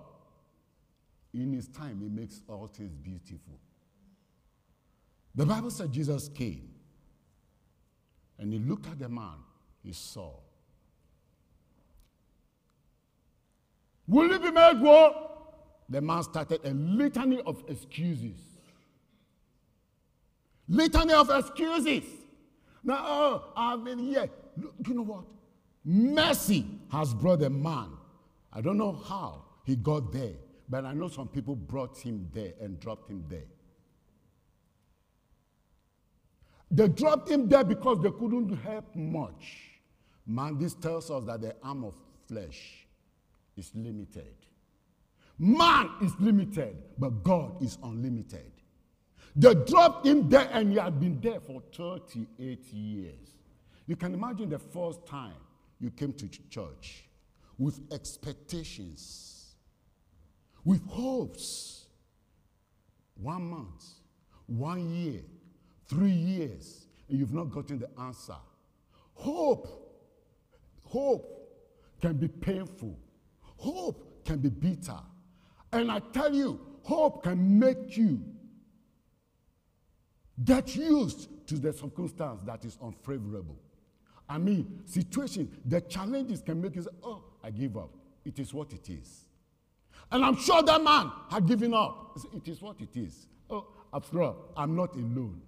In 1.33 1.55
his 1.55 1.69
time, 1.69 1.99
he 2.03 2.11
makes 2.11 2.43
all 2.47 2.67
things 2.67 2.95
beautiful. 2.97 3.59
The 5.35 5.47
Bible 5.47 5.71
said 5.71 5.91
Jesus 5.93 6.29
came 6.29 6.72
and 8.43 8.53
he 8.53 8.59
looked 8.59 8.87
at 8.87 8.99
the 8.99 9.09
man 9.09 9.39
he 9.83 9.93
saw. 9.93 10.35
Will 14.07 14.29
you 14.29 14.39
be 14.39 14.51
made 14.51 14.81
well? 14.81 15.31
the 15.93 16.01
man 16.01 16.23
started 16.23 16.61
a 16.65 16.71
litany 16.71 17.41
of 17.43 17.63
excuses. 17.69 18.41
Litany 20.69 21.13
of 21.13 21.29
excuses. 21.31 22.05
Now, 22.83 23.05
oh, 23.07 23.53
I've 23.55 23.85
been 23.85 23.99
here. 23.99 24.29
Look, 24.57 24.75
you 24.87 24.95
know 24.95 25.03
what? 25.03 25.25
Mercy 25.85 26.65
has 26.91 27.13
brought 27.13 27.43
a 27.43 27.51
man. 27.51 27.91
I 28.53 28.61
don't 28.61 28.79
know 28.79 28.93
how 28.93 29.45
he 29.65 29.77
got 29.77 30.13
there, 30.13 30.33
but 30.69 30.85
I 30.85 30.95
know 30.95 31.09
some 31.09 31.29
people 31.29 31.55
brought 31.55 31.99
him 31.99 32.29
there 32.33 32.53
and 32.61 32.81
dropped 32.81 33.11
him 33.11 33.25
there. 33.29 33.45
They 36.73 36.89
dropped 36.89 37.29
him 37.29 37.51
there 37.51 37.65
because 37.65 38.01
they 38.03 38.11
couldn't 38.11 38.57
help 38.57 38.97
much. 38.97 39.59
Man, 40.27 40.59
this 40.59 40.73
tells 40.73 41.11
us 41.11 41.25
that 41.27 41.43
the 41.43 41.55
arm 41.63 41.85
of 41.85 41.95
flesh 42.27 42.87
is 43.59 43.71
limited. 43.75 44.35
Man 45.39 45.91
is 46.01 46.13
limited, 46.19 46.77
but 46.99 47.23
God 47.23 47.63
is 47.63 47.77
unlimited. 47.85 48.53
They 49.37 49.55
dropped 49.55 50.07
him 50.07 50.31
there 50.31 50.49
and 50.51 50.73
he 50.73 50.79
had 50.79 50.99
been 50.99 51.21
there 51.21 51.41
for 51.41 51.63
38 51.77 52.73
years. 52.73 53.35
You 53.87 53.97
can 53.97 54.15
imagine 54.15 54.49
the 54.49 54.59
first 54.59 55.07
time 55.07 55.35
you 55.79 55.91
came 55.91 56.15
to 56.15 56.29
church 56.49 57.05
with 57.59 57.81
expectations, 57.93 59.57
with 60.65 60.87
hopes. 60.87 61.87
One 63.15 63.51
month, 63.51 63.85
one 64.47 64.89
year, 64.91 65.21
three 65.93 66.11
years, 66.11 66.87
and 67.09 67.19
you've 67.19 67.35
not 67.35 67.51
gotten 67.51 67.79
the 67.79 67.89
answer. 68.01 68.37
Hope, 69.15 69.69
hope 70.85 71.39
can 72.01 72.15
be 72.15 72.29
painful, 72.29 72.99
hope 73.57 74.25
can 74.25 74.39
be 74.39 74.49
bitter. 74.49 74.99
And 75.73 75.91
I 75.91 75.99
tell 75.99 76.35
you, 76.35 76.61
hope 76.83 77.23
can 77.25 77.59
make 77.59 77.97
you 77.97 78.21
get 80.45 80.75
used 80.75 81.29
to 81.47 81.57
the 81.57 81.73
circumstance 81.73 82.43
that 82.43 82.65
is 82.65 82.79
unfavorable. 82.83 83.59
I 84.29 84.39
mean, 84.39 84.81
situation, 84.87 85.51
the 85.67 85.81
challenges 85.83 86.41
can 86.41 86.61
make 86.61 86.75
you 86.77 86.83
say, 86.83 86.91
oh, 87.03 87.23
I 87.45 87.51
give 87.51 87.77
up. 87.77 87.91
It 88.25 88.39
is 88.39 88.55
what 88.55 88.73
it 88.73 88.89
is. 88.89 89.27
And 90.11 90.25
I'm 90.25 90.37
sure 90.37 90.63
that 90.63 90.83
man 90.83 91.11
had 91.31 91.47
given 91.47 91.75
up. 91.75 92.19
It 92.35 92.49
is 92.49 92.63
what 92.63 92.81
it 92.81 92.97
is. 92.97 93.27
Oh, 93.51 93.67
after 93.93 94.23
all, 94.23 94.53
I'm 94.57 94.75
not 94.75 94.95
alone. 94.95 95.41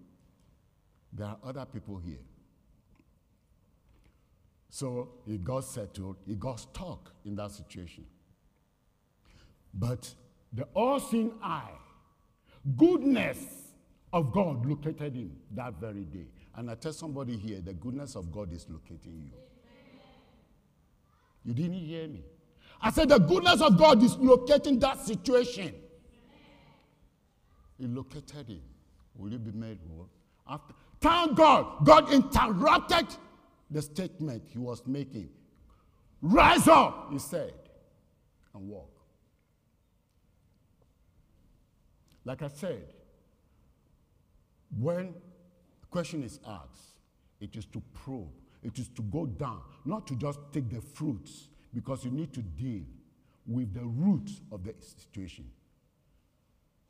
There 1.14 1.28
are 1.28 1.38
other 1.44 1.64
people 1.64 1.99
here. 1.99 2.18
So 4.68 5.11
he 5.25 5.38
got 5.38 5.62
settled, 5.64 6.16
he 6.26 6.35
got 6.35 6.59
stuck 6.59 7.12
in 7.25 7.37
that 7.37 7.52
situation. 7.52 8.04
But 9.73 10.12
the 10.52 10.64
all 10.75 10.99
seeing 10.99 11.33
eye, 11.42 11.71
goodness 12.76 13.38
of 14.12 14.33
God 14.33 14.66
located 14.66 15.14
him 15.14 15.37
that 15.52 15.75
very 15.80 16.04
day. 16.04 16.26
And 16.56 16.71
I 16.71 16.75
tell 16.75 16.92
somebody 16.92 17.37
here, 17.37 17.61
the 17.61 17.73
goodness 17.73 18.16
of 18.16 18.33
God 18.33 18.52
is 18.52 18.66
locating 18.68 19.21
you. 19.21 19.33
You 21.44 21.54
didn't 21.54 21.75
hear 21.75 22.09
me. 22.09 22.25
I 22.80 22.90
said, 22.90 23.09
the 23.09 23.18
goodness 23.18 23.61
of 23.61 23.78
God 23.78 24.02
is 24.02 24.16
locating 24.16 24.78
that 24.80 25.00
situation. 25.00 25.75
He 27.78 27.87
located 27.87 28.49
him. 28.49 28.62
Will 29.16 29.30
you 29.30 29.38
be 29.38 29.52
made 29.52 29.78
whole? 29.88 30.09
After, 30.49 30.75
thank 31.04 31.37
God, 31.37 31.84
God 31.84 32.11
interrupted 32.11 33.06
the 33.70 33.82
statement 33.82 34.42
he 34.49 34.58
was 34.58 34.82
making. 34.87 35.28
Rise 36.23 36.66
up, 36.66 37.12
he 37.12 37.18
said, 37.18 37.52
and 38.54 38.66
walk. 38.66 38.90
Like 42.25 42.40
I 42.42 42.49
said, 42.49 42.87
when 44.80 45.12
a 45.82 45.87
question 45.90 46.23
is 46.23 46.40
asked, 46.46 46.96
it 47.38 47.54
is 47.54 47.66
to 47.66 47.82
probe, 47.92 48.32
it 48.62 48.78
is 48.78 48.88
to 48.88 49.02
go 49.02 49.26
down, 49.26 49.61
not 49.84 50.06
to 50.06 50.16
just 50.16 50.38
take 50.54 50.70
the 50.70 50.80
fruits, 50.80 51.49
because 51.75 52.02
you 52.02 52.11
need 52.11 52.32
to 52.32 52.40
deal 52.40 52.84
with 53.46 53.75
the 53.75 53.84
roots 53.84 54.40
of 54.50 54.64
the 54.64 54.73
situation. 54.80 55.44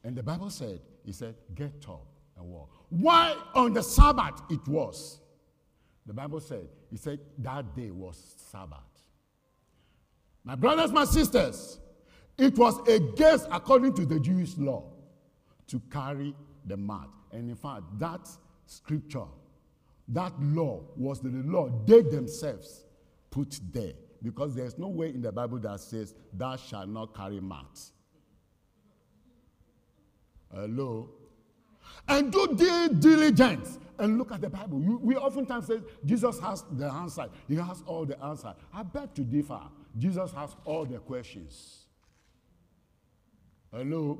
And 0.04 0.14
the 0.14 0.22
Bible 0.22 0.50
said, 0.50 0.80
He 1.04 1.10
said, 1.10 1.34
get 1.56 1.84
up 1.88 2.13
walk. 2.42 2.70
Why 2.88 3.36
on 3.54 3.72
the 3.72 3.82
Sabbath 3.82 4.42
it 4.50 4.66
was? 4.66 5.20
The 6.06 6.12
Bible 6.12 6.40
said, 6.40 6.68
He 6.90 6.96
said, 6.96 7.20
that 7.38 7.74
day 7.74 7.90
was 7.90 8.34
Sabbath. 8.50 8.78
My 10.44 10.54
brothers, 10.54 10.92
my 10.92 11.04
sisters, 11.04 11.78
it 12.36 12.58
was 12.58 12.78
against, 12.88 13.46
according 13.50 13.94
to 13.94 14.04
the 14.04 14.20
Jewish 14.20 14.56
law, 14.58 14.84
to 15.68 15.80
carry 15.90 16.34
the 16.66 16.76
mat. 16.76 17.08
And 17.32 17.48
in 17.48 17.56
fact, 17.56 17.82
that 17.98 18.28
scripture, 18.66 19.26
that 20.08 20.32
law 20.40 20.82
was 20.96 21.20
the 21.20 21.30
law 21.30 21.70
they 21.86 22.02
themselves 22.02 22.84
put 23.30 23.58
there. 23.72 23.92
Because 24.22 24.54
there's 24.54 24.78
no 24.78 24.88
way 24.88 25.08
in 25.08 25.22
the 25.22 25.32
Bible 25.32 25.58
that 25.58 25.80
says, 25.80 26.14
Thou 26.32 26.56
shalt 26.56 26.88
not 26.88 27.14
carry 27.14 27.40
mat. 27.40 27.80
Hello? 30.52 31.10
And 32.08 32.32
do 32.32 32.54
due 32.54 32.88
diligence 32.88 33.78
and 33.98 34.18
look 34.18 34.32
at 34.32 34.40
the 34.40 34.50
Bible. 34.50 34.78
We 34.78 35.16
oftentimes 35.16 35.66
say 35.66 35.80
Jesus 36.04 36.38
has 36.40 36.64
the 36.72 36.86
answer, 36.86 37.28
He 37.48 37.56
has 37.56 37.82
all 37.86 38.04
the 38.04 38.22
answer. 38.22 38.54
I 38.72 38.82
beg 38.82 39.14
to 39.14 39.22
differ. 39.22 39.60
Jesus 39.96 40.32
has 40.32 40.56
all 40.64 40.84
the 40.84 40.98
questions. 40.98 41.86
Hello? 43.72 44.18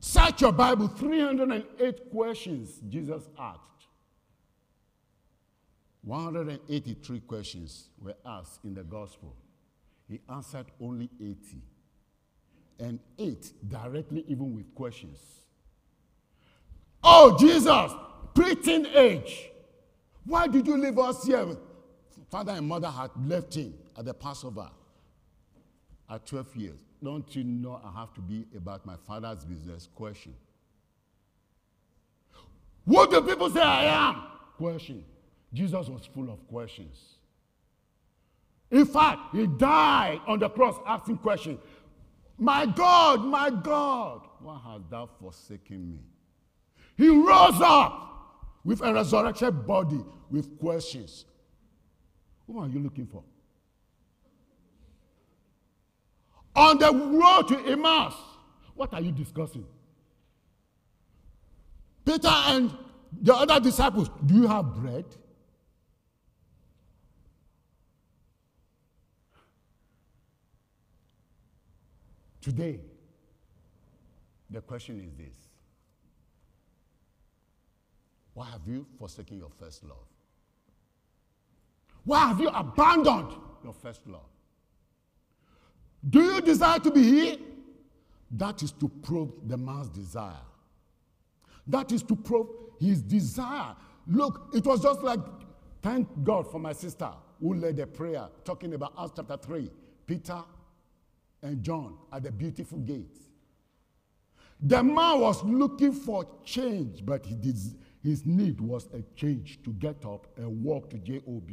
Search 0.00 0.40
your 0.40 0.52
Bible, 0.52 0.88
308 0.88 2.10
questions 2.10 2.80
Jesus 2.88 3.28
asked. 3.38 3.68
183 6.02 7.20
questions 7.20 7.88
were 8.00 8.16
asked 8.26 8.64
in 8.64 8.74
the 8.74 8.82
gospel. 8.82 9.36
He 10.08 10.20
answered 10.28 10.66
only 10.80 11.08
80. 11.20 11.36
And 12.80 12.98
eight 13.18 13.52
directly, 13.68 14.24
even 14.26 14.56
with 14.56 14.74
questions. 14.74 15.41
Oh, 17.02 17.36
Jesus, 17.38 17.92
preteen 18.34 18.94
age. 18.94 19.50
Why 20.24 20.46
did 20.46 20.66
you 20.66 20.76
leave 20.76 20.98
us 20.98 21.24
here? 21.24 21.56
Father 22.30 22.52
and 22.52 22.66
mother 22.66 22.88
had 22.88 23.10
left 23.26 23.54
him 23.54 23.74
at 23.96 24.04
the 24.04 24.14
Passover 24.14 24.70
at 26.08 26.26
12 26.26 26.56
years. 26.56 26.80
Don't 27.02 27.34
you 27.34 27.44
know 27.44 27.80
I 27.84 28.00
have 28.00 28.14
to 28.14 28.20
be 28.20 28.46
about 28.56 28.86
my 28.86 28.94
father's 29.06 29.44
business? 29.44 29.88
Question. 29.94 30.34
What 32.84 33.10
do 33.10 33.20
people 33.22 33.50
say 33.50 33.60
I 33.60 33.84
am? 33.84 34.22
Question. 34.56 35.04
Jesus 35.52 35.88
was 35.88 36.06
full 36.06 36.30
of 36.30 36.46
questions. 36.48 37.16
In 38.70 38.86
fact, 38.86 39.34
he 39.34 39.46
died 39.46 40.20
on 40.26 40.38
the 40.38 40.48
cross 40.48 40.76
asking 40.86 41.18
questions. 41.18 41.58
My 42.38 42.64
God, 42.64 43.24
my 43.24 43.50
God, 43.50 44.22
why 44.40 44.58
hast 44.64 44.88
thou 44.90 45.08
forsaken 45.20 45.90
me? 45.90 45.98
He 46.96 47.08
rose 47.08 47.60
up 47.60 48.48
with 48.64 48.80
a 48.82 48.92
resurrected 48.92 49.66
body 49.66 50.04
with 50.30 50.58
questions. 50.58 51.24
Who 52.46 52.58
are 52.60 52.68
you 52.68 52.80
looking 52.80 53.06
for? 53.06 53.22
On 56.54 56.78
the 56.78 56.92
road 56.92 57.48
to 57.48 57.72
Emmaus, 57.72 58.14
What 58.74 58.94
are 58.94 59.00
you 59.00 59.12
discussing? 59.12 59.66
Peter 62.04 62.28
and 62.28 62.74
the 63.20 63.34
other 63.34 63.60
disciples, 63.60 64.10
do 64.26 64.34
you 64.34 64.46
have 64.46 64.74
bread? 64.74 65.04
Today, 72.40 72.80
the 74.50 74.60
question 74.60 75.00
is 75.00 75.14
this 75.14 75.51
Why 78.34 78.46
have 78.50 78.66
you 78.66 78.86
forsaken 78.98 79.38
your 79.38 79.50
first 79.50 79.84
love? 79.84 80.06
Why 82.04 82.28
have 82.28 82.40
you 82.40 82.48
abandoned 82.48 83.32
your 83.62 83.72
first 83.72 84.06
love? 84.06 84.28
Do 86.08 86.20
you 86.20 86.40
desire 86.40 86.78
to 86.80 86.90
be 86.90 87.02
here? 87.02 87.36
That 88.30 88.62
is 88.62 88.72
to 88.72 88.88
probe 88.88 89.48
the 89.48 89.56
man's 89.56 89.88
desire. 89.88 90.40
That 91.66 91.92
is 91.92 92.02
to 92.04 92.16
probe 92.16 92.48
his 92.80 93.02
desire. 93.02 93.76
Look, 94.06 94.50
it 94.54 94.64
was 94.64 94.82
just 94.82 95.02
like, 95.02 95.20
thank 95.80 96.08
God 96.24 96.50
for 96.50 96.58
my 96.58 96.72
sister 96.72 97.10
who 97.40 97.54
led 97.54 97.78
a 97.78 97.86
prayer 97.86 98.28
talking 98.44 98.74
about 98.74 98.94
Acts 98.98 99.12
chapter 99.16 99.36
3. 99.36 99.70
Peter 100.06 100.42
and 101.42 101.62
John 101.62 101.96
at 102.12 102.22
the 102.22 102.32
beautiful 102.32 102.78
gate. 102.78 103.18
The 104.60 104.82
man 104.82 105.20
was 105.20 105.42
looking 105.44 105.92
for 105.92 106.24
change, 106.44 107.04
but 107.04 107.26
he 107.26 107.34
did, 107.34 107.56
his 108.02 108.26
need 108.26 108.60
was 108.60 108.88
a 108.92 109.02
change 109.14 109.62
to 109.62 109.70
get 109.74 110.04
up 110.04 110.26
and 110.36 110.62
walk 110.64 110.90
to 110.90 110.98
JOB. 110.98 111.50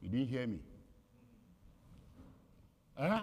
You 0.00 0.08
didn't 0.08 0.28
hear 0.28 0.46
me? 0.46 0.58
Huh? 2.98 3.22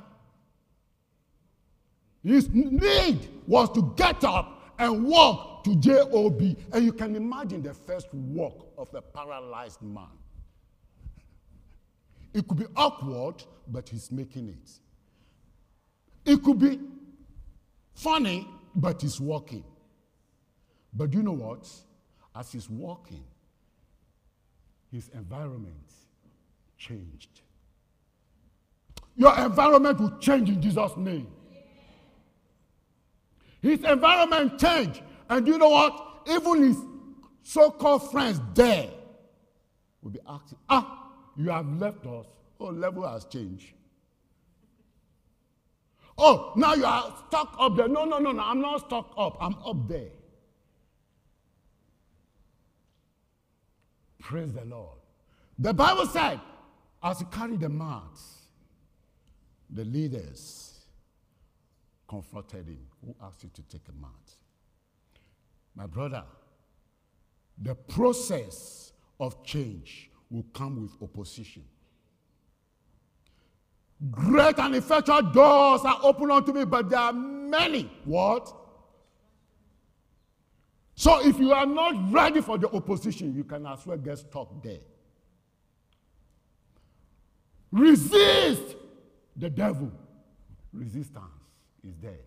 His 2.24 2.50
need 2.50 3.28
was 3.46 3.70
to 3.72 3.94
get 3.98 4.24
up 4.24 4.74
and 4.80 5.06
walk 5.06 5.64
to 5.66 5.76
JOB. 5.76 6.42
And 6.72 6.86
you 6.86 6.94
can 6.94 7.16
imagine 7.16 7.62
the 7.62 7.74
first 7.74 8.14
walk 8.14 8.72
of 8.78 8.94
a 8.94 9.02
paralyzed 9.02 9.82
man. 9.82 10.08
It 12.34 12.48
could 12.48 12.60
be 12.60 12.68
awkward, 12.76 13.44
but 13.68 13.90
he's 13.90 14.12
making 14.12 14.50
it. 14.50 14.72
It 16.26 16.44
could 16.44 16.60
be 16.60 16.80
funny, 17.96 18.48
but 18.76 19.02
he's 19.02 19.20
walking. 19.20 19.64
But 20.94 21.14
you 21.14 21.24
know 21.24 21.34
what? 21.34 21.70
As 22.36 22.52
he's 22.52 22.70
walking, 22.70 23.24
his 24.92 25.10
environment 25.10 25.92
changed. 26.78 27.42
Your 29.16 29.38
environment 29.38 30.00
will 30.00 30.18
change 30.20 30.50
in 30.50 30.62
Jesus' 30.62 30.96
name. 30.98 31.28
His 33.62 33.84
environment 33.84 34.60
changed. 34.60 35.02
And 35.30 35.48
you 35.48 35.58
know 35.58 35.70
what? 35.70 36.24
Even 36.30 36.64
his 36.64 36.78
so 37.44 37.72
called 37.72 38.10
friends 38.12 38.40
there 38.54 38.90
will 40.02 40.12
be 40.12 40.20
asking, 40.28 40.58
Ah, 40.70 41.12
you 41.36 41.50
have 41.50 41.68
left 41.80 42.06
us. 42.06 42.26
Oh, 42.60 42.68
level 42.68 43.08
has 43.08 43.26
changed. 43.26 43.74
Oh, 46.18 46.52
now 46.56 46.74
you 46.74 46.86
are 46.86 47.14
stuck 47.28 47.56
up 47.60 47.78
there. 47.78 47.88
No, 47.88 48.04
no, 48.06 48.18
no, 48.18 48.32
no. 48.32 48.44
I'm 48.44 48.60
not 48.60 48.86
stuck 48.86 49.14
up. 49.18 49.38
I'm 49.40 49.56
up 49.66 49.88
there. 49.88 50.10
Praise 54.20 54.54
the 54.54 54.66
Lord. 54.66 54.98
The 55.58 55.74
Bible 55.74 56.06
said, 56.06 56.40
as 57.02 57.20
he 57.20 57.26
carried 57.26 57.62
the 57.62 57.70
mat, 57.70 58.20
the 59.70 59.86
leaders 59.86 60.86
confronted 62.08 62.68
him. 62.68 62.80
Who 63.06 63.16
asked 63.22 63.44
you 63.44 63.50
to 63.54 63.62
take 63.64 63.88
a 63.88 64.02
mat? 64.02 64.12
My 65.76 65.86
brother, 65.86 66.24
the 67.62 67.76
process 67.76 68.92
of 69.20 69.44
change 69.44 70.10
will 70.30 70.46
come 70.54 70.82
with 70.82 70.92
opposition. 71.02 71.64
Great 74.12 74.58
and 74.60 74.76
effectual 74.76 75.22
doors 75.22 75.82
are 75.84 76.00
open 76.04 76.32
unto 76.32 76.54
me, 76.54 76.66
but 76.66 76.90
there 76.90 77.00
are 77.00 77.14
many. 77.14 77.92
What? 78.06 78.54
So 81.00 81.26
if 81.26 81.40
you 81.40 81.54
are 81.54 81.66
not 81.66 82.12
ready 82.12 82.42
for 82.42 82.58
the 82.58 82.70
opposition, 82.72 83.34
you 83.34 83.46
can 83.46 83.66
as 83.66 83.86
well 83.86 83.96
get 83.96 84.18
stuck 84.18 84.62
there. 84.62 84.82
Resist 87.72 88.76
the 89.34 89.50
devil. 89.50 89.94
Resistance 90.74 91.24
is 91.88 91.96
there. 92.00 92.20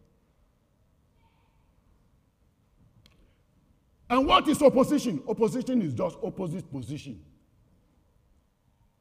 And 4.09 4.27
what 4.27 4.49
is 4.49 4.63
opposition? 4.63 5.23
Opposition 5.29 5.83
is 5.83 5.93
just 5.93 6.17
opposite 6.23 6.73
position. 6.73 7.21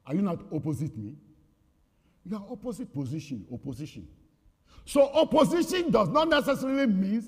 Are 0.06 0.14
you 0.14 0.22
not 0.22 0.42
opposite 0.54 0.98
me? 0.98 1.16
You 2.26 2.36
are 2.36 2.46
opposite 2.52 2.94
position, 2.94 3.46
opposition. 3.54 4.06
So 4.84 5.10
opposition 5.14 5.92
does 5.92 6.10
not 6.10 6.28
necessarily 6.28 6.88
mean 6.88 7.26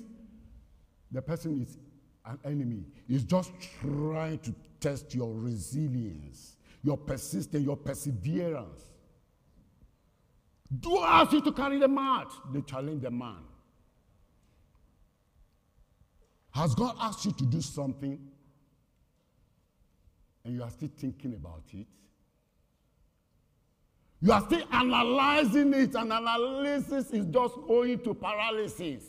the 1.10 1.22
person 1.22 1.62
is 1.62 1.78
an 2.26 2.38
enemy. 2.44 2.84
It's 3.08 3.24
just 3.24 3.52
trying 3.80 4.38
to 4.40 4.54
test 4.80 5.14
your 5.14 5.32
resilience, 5.32 6.56
your 6.82 6.96
persistence, 6.96 7.64
your 7.64 7.76
perseverance. 7.76 8.82
Do 10.80 10.98
I 10.98 11.22
ask 11.22 11.32
you 11.32 11.40
to 11.42 11.52
carry 11.52 11.78
the 11.78 11.88
mat. 11.88 12.28
They 12.52 12.62
challenge 12.62 13.02
the 13.02 13.10
man. 13.10 13.42
Has 16.50 16.74
God 16.74 16.96
asked 17.00 17.24
you 17.24 17.32
to 17.32 17.44
do 17.44 17.60
something 17.60 18.18
and 20.44 20.54
you 20.54 20.62
are 20.62 20.70
still 20.70 20.90
thinking 20.96 21.34
about 21.34 21.64
it? 21.72 21.86
You 24.20 24.32
are 24.32 24.40
still 24.40 24.62
analyzing 24.72 25.74
it, 25.74 25.94
and 25.94 26.10
analysis 26.10 27.10
is 27.10 27.26
just 27.26 27.56
going 27.66 27.98
to 28.04 28.14
paralysis. 28.14 29.04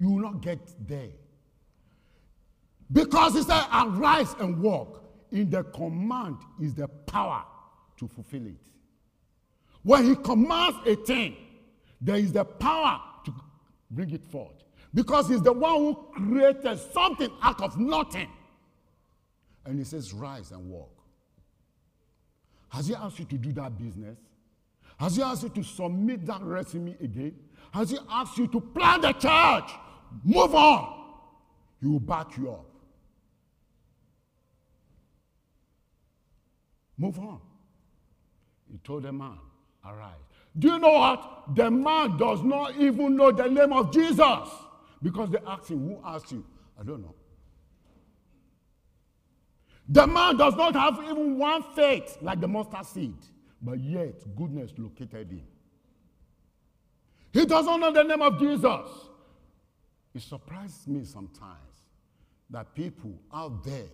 You 0.00 0.12
will 0.12 0.22
not 0.22 0.40
get 0.40 0.60
there. 0.88 1.10
Because 2.90 3.34
he 3.34 3.42
said, 3.42 3.64
arise 3.72 4.34
and 4.40 4.60
walk. 4.60 5.04
In 5.30 5.50
the 5.50 5.62
command 5.62 6.36
is 6.60 6.74
the 6.74 6.88
power 6.88 7.44
to 7.98 8.08
fulfill 8.08 8.46
it. 8.46 8.56
When 9.82 10.04
he 10.06 10.16
commands 10.16 10.78
a 10.86 10.96
thing, 10.96 11.36
there 12.00 12.16
is 12.16 12.32
the 12.32 12.44
power 12.44 13.00
to 13.24 13.34
bring 13.90 14.10
it 14.10 14.24
forth. 14.24 14.64
Because 14.94 15.28
he's 15.28 15.42
the 15.42 15.52
one 15.52 15.76
who 15.76 15.94
created 16.14 16.78
something 16.92 17.30
out 17.42 17.60
of 17.60 17.78
nothing. 17.78 18.28
And 19.66 19.78
he 19.78 19.84
says, 19.84 20.14
rise 20.14 20.50
and 20.50 20.70
walk. 20.70 20.90
Has 22.70 22.86
he 22.88 22.94
asked 22.94 23.18
you 23.18 23.26
to 23.26 23.36
do 23.36 23.52
that 23.52 23.76
business? 23.76 24.18
Has 24.98 25.16
he 25.16 25.22
asked 25.22 25.42
you 25.42 25.50
to 25.50 25.62
submit 25.62 26.24
that 26.26 26.42
resume 26.42 26.96
again? 27.00 27.34
Has 27.72 27.90
he 27.90 27.98
asked 28.10 28.38
you 28.38 28.46
to 28.48 28.60
plant 28.60 29.02
the 29.02 29.12
church? 29.12 29.70
Move 30.24 30.54
on. 30.54 31.04
He 31.80 31.86
will 31.86 32.00
back 32.00 32.36
you 32.36 32.50
up. 32.50 32.64
Move 36.98 37.18
on. 37.20 37.40
He 38.70 38.78
told 38.78 39.04
the 39.04 39.12
man, 39.12 39.38
Arise. 39.84 40.14
Do 40.58 40.68
you 40.68 40.78
know 40.78 40.92
what? 40.92 41.54
The 41.54 41.70
man 41.70 42.16
does 42.16 42.42
not 42.42 42.76
even 42.76 43.16
know 43.16 43.30
the 43.30 43.48
name 43.48 43.72
of 43.72 43.92
Jesus 43.92 44.48
because 45.02 45.30
they 45.30 45.38
asked 45.46 45.70
him, 45.70 45.86
Who 45.86 46.00
asked 46.04 46.32
you? 46.32 46.44
I 46.78 46.82
don't 46.82 47.00
know. 47.02 47.14
The 49.88 50.06
man 50.06 50.36
does 50.36 50.54
not 50.54 50.74
have 50.74 50.98
even 51.04 51.38
one 51.38 51.62
faith 51.74 52.18
like 52.20 52.40
the 52.40 52.48
mustard 52.48 52.84
seed, 52.84 53.16
but 53.62 53.78
yet 53.78 54.14
goodness 54.36 54.72
located 54.76 55.30
him. 55.30 55.46
He 57.32 57.46
doesn't 57.46 57.80
know 57.80 57.92
the 57.92 58.02
name 58.02 58.20
of 58.20 58.38
Jesus. 58.38 58.88
It 60.14 60.22
surprises 60.22 60.86
me 60.86 61.04
sometimes 61.04 61.56
that 62.50 62.74
people 62.74 63.14
out 63.32 63.64
there 63.64 63.86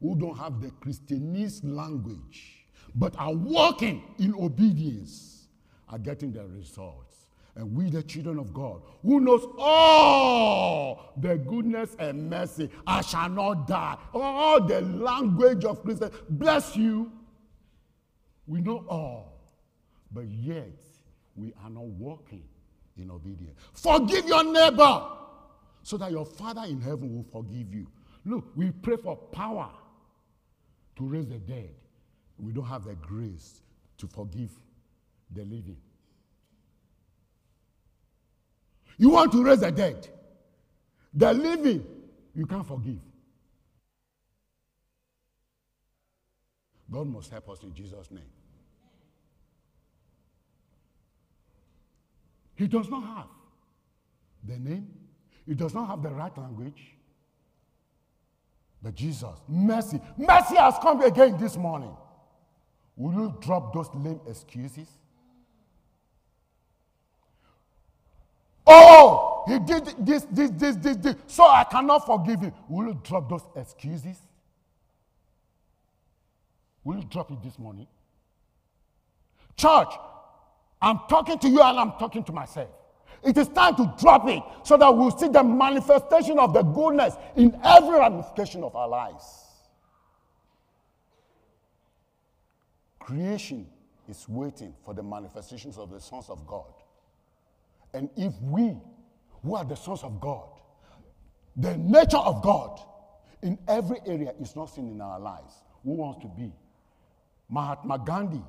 who 0.00 0.16
don't 0.18 0.36
have 0.36 0.60
the 0.60 0.68
Christianese 0.68 1.60
language 1.64 2.66
but 2.94 3.14
are 3.18 3.32
walking 3.34 4.02
in 4.18 4.34
obedience 4.34 5.46
are 5.88 5.98
getting 5.98 6.32
the 6.32 6.44
results. 6.46 7.14
And 7.54 7.74
we, 7.74 7.88
the 7.88 8.02
children 8.02 8.38
of 8.38 8.52
God, 8.52 8.82
who 9.02 9.20
knows 9.20 9.46
all 9.58 11.14
the 11.16 11.36
goodness 11.38 11.96
and 11.98 12.28
mercy, 12.28 12.68
I 12.86 13.00
shall 13.00 13.30
not 13.30 13.66
die. 13.66 13.96
All 14.12 14.62
the 14.62 14.82
language 14.82 15.64
of 15.64 15.82
Christ, 15.82 16.02
bless 16.28 16.76
you. 16.76 17.10
We 18.46 18.60
know 18.60 18.84
all, 18.88 19.40
but 20.12 20.26
yet 20.26 20.68
we 21.34 21.54
are 21.64 21.70
not 21.70 21.84
walking 21.84 22.44
in 22.98 23.10
obedience. 23.10 23.58
Forgive 23.72 24.26
your 24.26 24.44
neighbor 24.44 25.06
so 25.82 25.96
that 25.96 26.10
your 26.10 26.26
Father 26.26 26.64
in 26.66 26.80
heaven 26.80 27.14
will 27.14 27.24
forgive 27.24 27.72
you. 27.72 27.86
Look, 28.24 28.44
we 28.54 28.70
pray 28.70 28.96
for 28.96 29.16
power 29.16 29.70
to 30.96 31.04
raise 31.06 31.26
the 31.26 31.38
dead. 31.38 31.74
We 32.38 32.52
don't 32.52 32.66
have 32.66 32.84
the 32.84 32.94
grace 32.94 33.60
to 33.98 34.06
forgive 34.06 34.50
the 35.32 35.42
living. 35.42 35.78
You 38.98 39.10
want 39.10 39.32
to 39.32 39.44
raise 39.44 39.60
the 39.60 39.70
dead. 39.70 40.08
The 41.12 41.32
living, 41.32 41.84
you 42.34 42.46
can't 42.46 42.66
forgive. 42.66 43.00
God 46.90 47.06
must 47.08 47.30
help 47.30 47.48
us 47.50 47.62
in 47.62 47.74
Jesus' 47.74 48.10
name. 48.10 48.22
He 52.54 52.66
does 52.66 52.88
not 52.88 53.02
have 53.02 53.26
the 54.44 54.58
name, 54.58 54.88
he 55.46 55.54
does 55.54 55.74
not 55.74 55.88
have 55.88 56.02
the 56.02 56.10
right 56.10 56.36
language. 56.38 56.96
But 58.82 58.94
Jesus, 58.94 59.40
mercy, 59.48 60.00
mercy 60.16 60.56
has 60.56 60.74
come 60.80 61.02
again 61.02 61.36
this 61.38 61.56
morning. 61.56 61.94
Will 62.96 63.12
you 63.12 63.36
drop 63.40 63.74
those 63.74 63.88
lame 63.94 64.20
excuses? 64.26 64.88
Oh, 68.66 69.44
he 69.46 69.58
did 69.60 69.84
this, 70.04 70.26
this, 70.30 70.50
this, 70.50 70.76
this, 70.76 70.96
this, 70.96 71.16
so 71.26 71.44
I 71.44 71.64
cannot 71.64 72.04
forgive 72.04 72.40
him. 72.40 72.52
Will 72.68 72.88
you 72.88 73.00
drop 73.02 73.28
those 73.28 73.42
excuses? 73.54 74.18
Will 76.82 76.96
you 76.96 77.04
drop 77.04 77.30
it 77.30 77.42
this 77.42 77.58
morning? 77.58 77.86
Church, 79.56 79.88
I'm 80.80 81.00
talking 81.08 81.38
to 81.38 81.48
you 81.48 81.60
and 81.60 81.78
I'm 81.78 81.92
talking 81.92 82.22
to 82.24 82.32
myself. 82.32 82.68
It 83.26 83.36
is 83.36 83.48
time 83.48 83.74
to 83.74 83.92
drop 83.98 84.28
it 84.28 84.40
so 84.62 84.76
that 84.76 84.96
we'll 84.96 85.10
see 85.10 85.28
the 85.28 85.42
manifestation 85.42 86.38
of 86.38 86.54
the 86.54 86.62
goodness 86.62 87.14
in 87.34 87.58
every 87.64 87.98
ramification 87.98 88.62
of 88.62 88.76
our 88.76 88.88
lives. 88.88 89.24
Creation 93.00 93.66
is 94.08 94.28
waiting 94.28 94.74
for 94.84 94.94
the 94.94 95.02
manifestations 95.02 95.76
of 95.76 95.90
the 95.90 96.00
sons 96.00 96.30
of 96.30 96.46
God. 96.46 96.72
And 97.92 98.10
if 98.16 98.32
we, 98.42 98.76
who 99.42 99.56
are 99.56 99.64
the 99.64 99.76
sons 99.76 100.04
of 100.04 100.20
God, 100.20 100.48
the 101.56 101.76
nature 101.76 102.16
of 102.18 102.42
God 102.42 102.80
in 103.42 103.58
every 103.66 103.98
area 104.06 104.34
is 104.40 104.54
not 104.54 104.66
seen 104.66 104.88
in 104.88 105.00
our 105.00 105.18
lives, 105.18 105.54
who 105.82 105.92
wants 105.92 106.20
to 106.22 106.28
be? 106.28 106.52
Mahatma 107.48 108.02
Gandhi, 108.04 108.42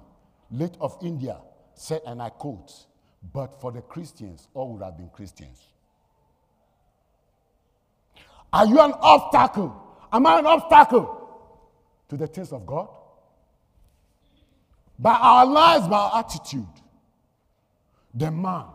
late 0.52 0.76
of 0.80 0.98
India, 1.02 1.38
said, 1.74 2.02
and 2.06 2.22
I 2.22 2.30
quote, 2.30 2.72
but 3.34 3.60
for 3.60 3.72
the 3.72 3.82
Christians, 3.82 4.48
all 4.54 4.74
would 4.74 4.84
have 4.84 4.98
been 4.98 5.10
Christians. 5.10 5.62
Are 8.54 8.66
you 8.66 8.80
an 8.80 8.94
obstacle? 8.94 9.84
Am 10.12 10.26
I 10.26 10.40
an 10.40 10.46
obstacle 10.46 11.54
to 12.10 12.18
the 12.18 12.28
things 12.28 12.52
of 12.52 12.66
God? 12.66 12.88
By 14.98 15.14
our 15.14 15.46
lives, 15.46 15.88
by 15.88 15.98
our 15.98 16.20
attitude, 16.20 16.66
the 18.14 18.32
man, 18.32 18.66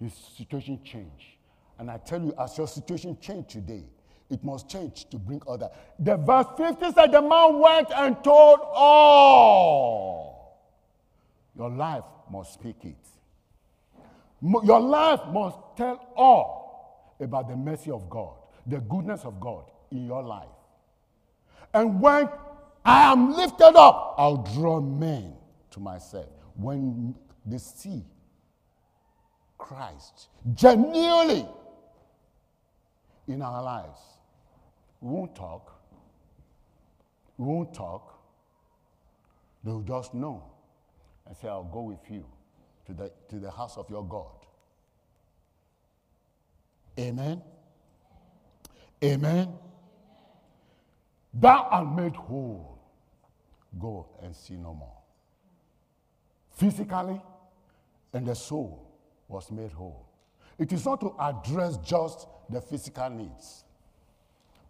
his 0.00 0.12
situation 0.36 0.80
change. 0.82 1.38
And 1.78 1.90
I 1.90 1.98
tell 1.98 2.22
you, 2.22 2.34
as 2.38 2.56
your 2.56 2.66
situation 2.66 3.16
change 3.20 3.52
today, 3.52 3.84
it 4.30 4.42
must 4.42 4.68
change 4.68 5.08
to 5.10 5.18
bring 5.18 5.42
other. 5.46 5.68
The 5.98 6.16
verse 6.16 6.46
50 6.56 6.92
said, 6.92 7.12
The 7.12 7.22
man 7.22 7.58
went 7.58 7.90
and 7.94 8.22
told 8.24 8.60
all. 8.62 10.34
Your 11.56 11.70
life 11.70 12.04
must 12.30 12.54
speak 12.54 12.84
it. 12.84 12.96
Your 14.44 14.80
life 14.80 15.20
must 15.32 15.56
tell 15.76 16.06
all 16.16 17.16
about 17.18 17.48
the 17.48 17.56
mercy 17.56 17.90
of 17.90 18.10
God, 18.10 18.34
the 18.66 18.78
goodness 18.80 19.24
of 19.24 19.40
God 19.40 19.64
in 19.90 20.04
your 20.06 20.22
life. 20.22 20.48
And 21.72 22.00
when 22.00 22.28
I 22.84 23.10
am 23.10 23.34
lifted 23.34 23.74
up, 23.74 24.16
I'll 24.18 24.48
draw 24.54 24.80
men 24.80 25.32
to 25.70 25.80
myself. 25.80 26.28
When 26.56 27.14
they 27.46 27.56
see 27.56 28.04
Christ 29.56 30.28
genuinely 30.52 31.48
in 33.26 33.40
our 33.40 33.62
lives, 33.62 34.00
we 35.00 35.10
won't 35.10 35.34
talk. 35.34 35.80
We 37.38 37.46
won't 37.46 37.72
talk. 37.72 38.20
They'll 39.64 39.80
just 39.80 40.12
know 40.12 40.44
and 41.26 41.34
say, 41.34 41.48
I'll 41.48 41.64
go 41.64 41.80
with 41.80 42.10
you 42.10 42.26
to 42.86 42.92
the, 42.92 43.10
to 43.28 43.38
the 43.38 43.50
house 43.50 43.76
of 43.76 43.88
your 43.90 44.04
God. 44.04 44.44
Amen. 46.98 47.42
Amen. 49.02 49.52
Thou 51.32 51.68
art 51.70 51.96
made 51.96 52.14
whole. 52.14 52.78
Go 53.78 54.06
and 54.22 54.34
see 54.34 54.54
no 54.54 54.74
more. 54.74 54.96
Physically, 56.52 57.20
and 58.12 58.26
the 58.26 58.34
soul 58.34 58.88
was 59.26 59.50
made 59.50 59.72
whole. 59.72 60.06
It 60.58 60.72
is 60.72 60.86
not 60.86 61.00
to 61.00 61.14
address 61.18 61.76
just 61.78 62.28
the 62.48 62.60
physical 62.60 63.10
needs, 63.10 63.64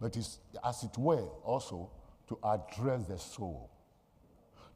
but 0.01 0.17
it's, 0.17 0.39
as 0.63 0.83
it 0.83 0.97
were, 0.97 1.27
also 1.43 1.91
to 2.27 2.39
address 2.43 3.05
the 3.05 3.19
soul, 3.19 3.69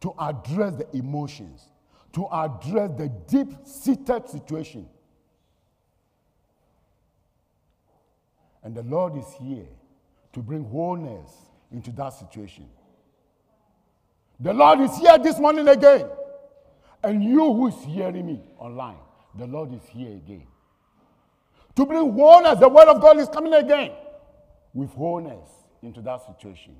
to 0.02 0.14
address 0.20 0.76
the 0.76 0.96
emotions, 0.96 1.70
to 2.14 2.28
address 2.32 2.92
the 2.98 3.10
deep 3.28 3.50
seated 3.66 4.28
situation. 4.30 4.88
And 8.64 8.76
the 8.76 8.84
Lord 8.84 9.16
is 9.18 9.26
here 9.40 9.68
to 10.34 10.40
bring 10.42 10.64
wholeness 10.66 11.32
into 11.72 11.92
that 11.92 12.10
situation. 12.10 12.68
The 14.40 14.54
Lord 14.54 14.80
is 14.82 14.98
here 14.98 15.18
this 15.18 15.40
morning 15.40 15.68
again. 15.68 16.08
And 17.04 17.24
you 17.24 17.54
who 17.54 17.68
is 17.68 17.76
hearing 17.86 18.26
me 18.26 18.42
online, 18.58 18.98
the 19.38 19.48
Lord 19.48 19.74
is 19.74 19.82
here 19.90 20.12
again. 20.12 20.44
To 21.76 21.86
bring 21.86 22.12
wholeness, 22.12 22.60
the 22.60 22.68
word 22.68 22.90
of 22.90 23.02
God 23.02 23.18
is 23.20 23.30
coming 23.30 23.54
again 23.54 23.92
with 24.74 24.92
wholeness 24.92 25.50
into 25.82 26.02
that 26.02 26.22
situation. 26.26 26.76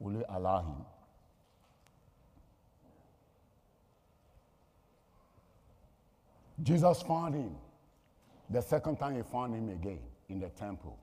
Will 0.00 0.14
you 0.14 0.24
allow 0.28 0.62
Him? 0.62 0.84
Jesus 6.62 7.02
found 7.02 7.34
him. 7.34 7.54
The 8.50 8.60
second 8.60 8.96
time 8.96 9.16
he 9.16 9.22
found 9.22 9.54
him 9.54 9.68
again 9.70 10.00
in 10.28 10.40
the 10.40 10.48
temple. 10.50 10.98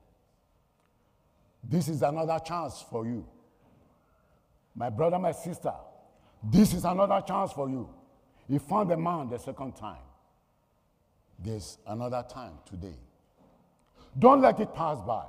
This 1.62 1.88
is 1.88 2.02
another 2.02 2.38
chance 2.44 2.84
for 2.88 3.04
you. 3.04 3.26
My 4.74 4.88
brother, 4.88 5.18
my 5.18 5.32
sister, 5.32 5.72
this 6.42 6.72
is 6.72 6.84
another 6.84 7.22
chance 7.26 7.52
for 7.52 7.68
you. 7.68 7.88
He 8.48 8.58
found 8.58 8.90
the 8.90 8.96
man 8.96 9.28
the 9.28 9.38
second 9.38 9.76
time. 9.76 10.02
There's 11.38 11.78
another 11.86 12.24
time 12.28 12.52
today. 12.66 12.96
Don't 14.18 14.40
let 14.40 14.58
it 14.60 14.74
pass 14.74 15.00
by. 15.06 15.24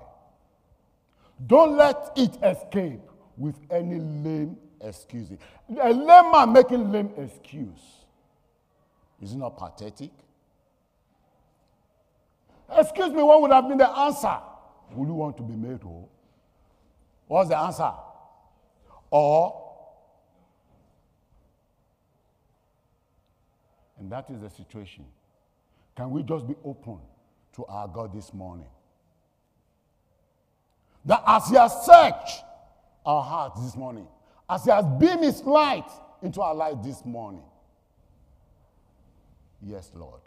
Don't 1.47 1.75
let 1.75 2.11
it 2.15 2.37
escape 2.43 3.01
with 3.37 3.55
any 3.69 3.99
lame 3.99 4.57
excuses. 4.79 5.37
A 5.81 5.91
lame 5.91 6.31
man 6.31 6.53
making 6.53 6.91
lame 6.91 7.11
excuse 7.17 8.00
is 9.21 9.34
it 9.34 9.38
not 9.38 9.57
pathetic? 9.57 10.12
Excuse 12.77 13.12
me, 13.12 13.21
what 13.21 13.41
would 13.41 13.51
have 13.51 13.67
been 13.67 13.77
the 13.77 13.89
answer? 13.89 14.38
Will 14.93 15.05
you 15.07 15.13
want 15.13 15.38
to 15.38 15.43
be 15.43 15.55
made 15.55 15.81
whole? 15.81 16.10
Oh? 16.10 16.17
What's 17.27 17.49
the 17.49 17.57
answer? 17.57 17.91
Or, 19.10 19.71
and 23.99 24.12
that 24.12 24.29
is 24.29 24.41
the 24.41 24.49
situation. 24.49 25.05
Can 25.95 26.12
we 26.12 26.23
just 26.23 26.47
be 26.47 26.55
open 26.63 26.99
to 27.55 27.65
our 27.65 27.88
God 27.88 28.13
this 28.13 28.34
morning? 28.34 28.67
That 31.05 31.23
as 31.27 31.47
He 31.47 31.55
has 31.55 31.73
searched 31.86 32.43
our 33.05 33.23
hearts 33.23 33.62
this 33.62 33.75
morning, 33.75 34.07
as 34.49 34.63
He 34.63 34.71
has 34.71 34.86
beamed 34.99 35.23
His 35.23 35.41
light 35.43 35.89
into 36.21 36.41
our 36.41 36.55
life 36.55 36.75
this 36.84 37.03
morning, 37.05 37.43
Yes, 39.62 39.91
Lord. 39.93 40.21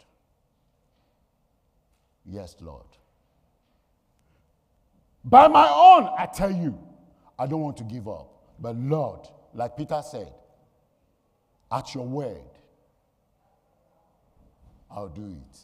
Yes, 2.25 2.55
Lord. 2.59 2.85
By 5.23 5.47
my 5.47 5.67
own, 5.67 6.09
I 6.17 6.27
tell 6.27 6.51
you, 6.51 6.77
I 7.37 7.47
don't 7.47 7.61
want 7.61 7.77
to 7.77 7.83
give 7.83 8.07
up. 8.07 8.31
But 8.59 8.75
Lord, 8.75 9.27
like 9.53 9.75
Peter 9.75 10.01
said, 10.03 10.31
at 11.71 11.93
your 11.93 12.05
word, 12.05 12.41
I'll 14.89 15.09
do 15.09 15.25
it. 15.25 15.57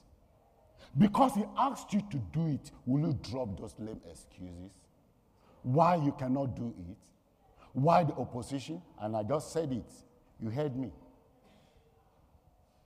Because 0.98 1.34
he 1.36 1.44
asked 1.58 1.94
you 1.94 2.02
to 2.12 2.18
do 2.34 2.48
it, 2.48 2.72
will 2.86 3.08
you 3.08 3.20
drop 3.32 3.60
those 3.60 3.76
lame 3.80 4.02
excuses? 4.10 4.72
Why 5.64 5.96
you 5.96 6.12
cannot 6.18 6.56
do 6.56 6.74
it? 6.78 6.98
Why 7.74 8.04
the 8.04 8.14
opposition? 8.14 8.82
And 9.00 9.16
I 9.16 9.24
just 9.24 9.54
said 9.54 9.72
it. 9.72 9.90
You 10.42 10.50
heard 10.50 10.76
me. 10.76 10.92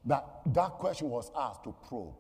That, 0.06 0.42
that 0.54 0.72
question 0.72 1.10
was 1.10 1.32
asked 1.38 1.64
to 1.64 1.74
probe. 1.88 2.14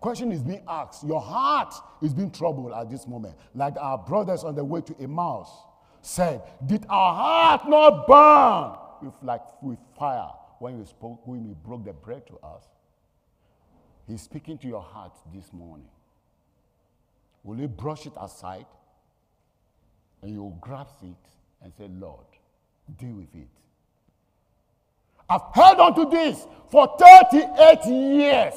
Question 0.00 0.32
is 0.32 0.42
being 0.42 0.62
asked. 0.66 1.04
Your 1.04 1.20
heart 1.20 1.74
is 2.02 2.14
being 2.14 2.30
troubled 2.30 2.72
at 2.72 2.90
this 2.90 3.06
moment. 3.06 3.36
Like 3.54 3.74
our 3.78 3.98
brothers 3.98 4.44
on 4.44 4.54
the 4.54 4.64
way 4.64 4.80
to 4.80 4.96
Emmaus 5.00 5.48
said, 6.00 6.42
Did 6.66 6.86
our 6.88 7.14
heart 7.14 7.68
not 7.68 8.06
burn 8.06 8.78
with, 9.02 9.14
like, 9.22 9.42
with 9.62 9.78
fire 9.98 10.30
when 10.58 10.78
we 10.78 10.86
spoke, 10.86 11.26
when 11.26 11.46
we 11.46 11.54
broke 11.54 11.84
the 11.84 11.92
bread 11.92 12.26
to 12.28 12.38
us? 12.38 12.64
He's 14.08 14.22
speaking 14.22 14.58
to 14.58 14.66
your 14.66 14.82
heart 14.82 15.12
this 15.32 15.52
morning. 15.52 15.88
Will 17.44 17.58
you 17.58 17.68
brush 17.68 18.06
it 18.06 18.12
aside 18.20 18.66
and 20.22 20.32
you'll 20.32 20.58
grasp 20.60 21.02
it 21.02 21.16
and 21.62 21.72
say, 21.74 21.88
Lord, 21.88 22.26
deal 22.98 23.14
with 23.14 23.34
it? 23.34 23.48
I've 25.30 25.42
held 25.54 25.78
on 25.78 25.94
to 25.94 26.10
this 26.10 26.44
for 26.70 26.96
38 26.98 27.86
years. 27.86 28.54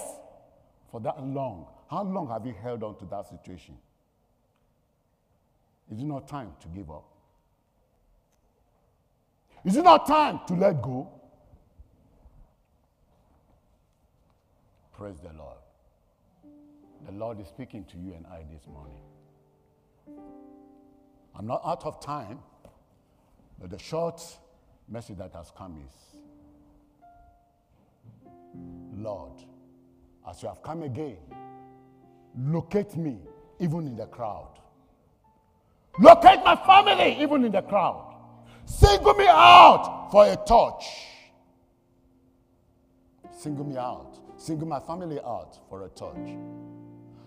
For 0.92 1.00
that 1.02 1.24
long. 1.24 1.68
How 1.90 2.04
long 2.04 2.28
have 2.30 2.48
you 2.48 2.56
held 2.62 2.82
on 2.82 2.98
to 2.98 3.06
that 3.06 3.30
situation? 3.30 3.76
Is 5.92 6.00
it 6.00 6.06
not 6.06 6.28
time 6.28 6.52
to 6.62 6.68
give 6.70 6.90
up? 6.90 7.06
Is 9.64 9.78
it 9.78 9.84
not 9.84 10.08
time 10.08 10.40
to 10.48 10.56
let 10.56 10.82
go? 10.82 11.08
Praise 14.98 15.20
the 15.22 15.32
Lord. 15.38 15.58
The 17.06 17.12
Lord 17.12 17.40
is 17.40 17.48
speaking 17.48 17.86
to 17.86 17.98
you 17.98 18.14
and 18.14 18.26
I 18.26 18.44
this 18.52 18.66
morning. 18.68 18.98
I'm 21.36 21.46
not 21.46 21.62
out 21.64 21.86
of 21.86 22.00
time, 22.00 22.40
but 23.60 23.70
the 23.70 23.78
short 23.78 24.22
message 24.90 25.18
that 25.18 25.34
has 25.34 25.52
come 25.56 25.78
is 25.86 26.13
Lord, 29.04 29.44
as 30.28 30.42
you 30.42 30.48
have 30.48 30.64
come 30.64 30.84
again, 30.84 31.18
locate 32.38 32.96
me 32.96 33.18
even 33.60 33.86
in 33.86 33.98
the 33.98 34.06
crowd. 34.06 34.60
Locate 36.00 36.44
my 36.44 36.56
family 36.56 37.22
even 37.22 37.44
in 37.44 37.52
the 37.52 37.62
crowd. 37.62 38.16
Single 38.66 39.14
me 39.14 39.26
out 39.28 40.08
for 40.12 40.26
a 40.26 40.36
touch. 40.48 40.86
Single 43.32 43.66
me 43.66 43.78
out. 43.78 44.18
Single 44.38 44.68
my 44.68 44.80
family 44.80 45.20
out 45.20 45.60
for 45.70 45.86
a 45.86 45.90
touch. 45.90 46.38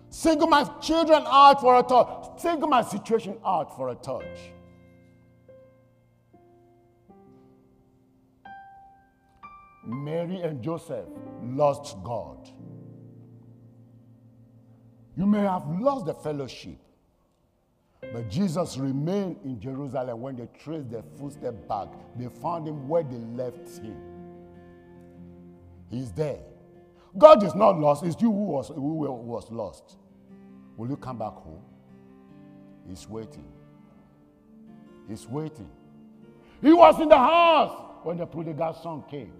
Single 0.08 0.46
my 0.48 0.64
children 0.80 1.22
out 1.26 1.60
for 1.60 1.78
a 1.78 1.82
touch. 1.82 2.40
Single 2.40 2.68
my 2.68 2.82
situation 2.82 3.36
out 3.44 3.76
for 3.76 3.90
a 3.90 3.94
touch. 3.96 4.52
Mary 9.86 10.40
and 10.42 10.62
Joseph 10.62 11.06
lost 11.42 11.96
God. 12.02 12.48
You 15.16 15.26
may 15.26 15.40
have 15.40 15.66
lost 15.80 16.06
the 16.06 16.14
fellowship, 16.14 16.78
but 18.12 18.28
Jesus 18.28 18.76
remained 18.76 19.38
in 19.44 19.58
Jerusalem 19.60 20.20
when 20.20 20.36
they 20.36 20.48
traced 20.62 20.90
their 20.90 21.02
footsteps 21.18 21.58
back. 21.68 21.88
They 22.16 22.28
found 22.28 22.68
him 22.68 22.88
where 22.88 23.02
they 23.02 23.16
left 23.16 23.68
him. 23.78 23.96
He's 25.90 26.12
there. 26.12 26.40
God 27.16 27.42
is 27.42 27.54
not 27.54 27.78
lost, 27.78 28.04
it's 28.04 28.20
you 28.20 28.30
who 28.30 28.44
was, 28.44 28.68
who 28.68 28.94
was 28.94 29.50
lost. 29.50 29.96
Will 30.76 30.90
you 30.90 30.96
come 30.96 31.18
back 31.18 31.32
home? 31.32 31.62
He's 32.86 33.08
waiting. 33.08 33.46
He's 35.08 35.26
waiting. 35.26 35.70
He 36.60 36.72
was 36.72 37.00
in 37.00 37.08
the 37.08 37.16
house 37.16 37.84
when 38.02 38.18
the 38.18 38.26
prodigal 38.26 38.74
son 38.74 39.02
came. 39.08 39.32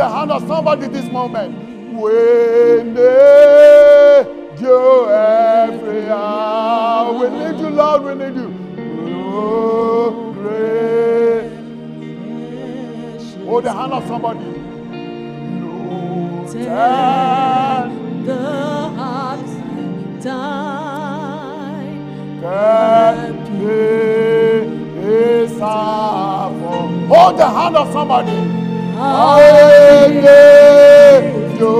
The 0.02 0.08
hand 0.08 0.32
of 0.32 0.46
somebody 0.48 0.88
this 0.88 1.08
moment. 1.12 1.54
We 1.94 2.82
need 2.82 4.26
you 4.60 5.06
every 5.08 6.08
hour. 6.10 7.12
We 7.20 7.28
need 7.30 7.60
you, 7.60 7.68
Lord. 7.68 8.02
We 8.02 8.14
need 8.22 8.34
you. 8.34 8.50
Oh, 9.24 10.32
great. 10.32 11.50
Hold 13.46 13.64
the 13.64 13.72
hand 13.72 13.92
of 13.92 14.06
somebody. 14.08 14.48
Time 16.64 17.92
The 18.24 18.42
heart 18.98 19.46
be 20.14 20.26
Hold 27.08 27.38
the 27.38 27.48
hand 27.48 27.76
of 27.76 27.92
somebody. 27.92 28.61
Wengejo, 30.52 31.74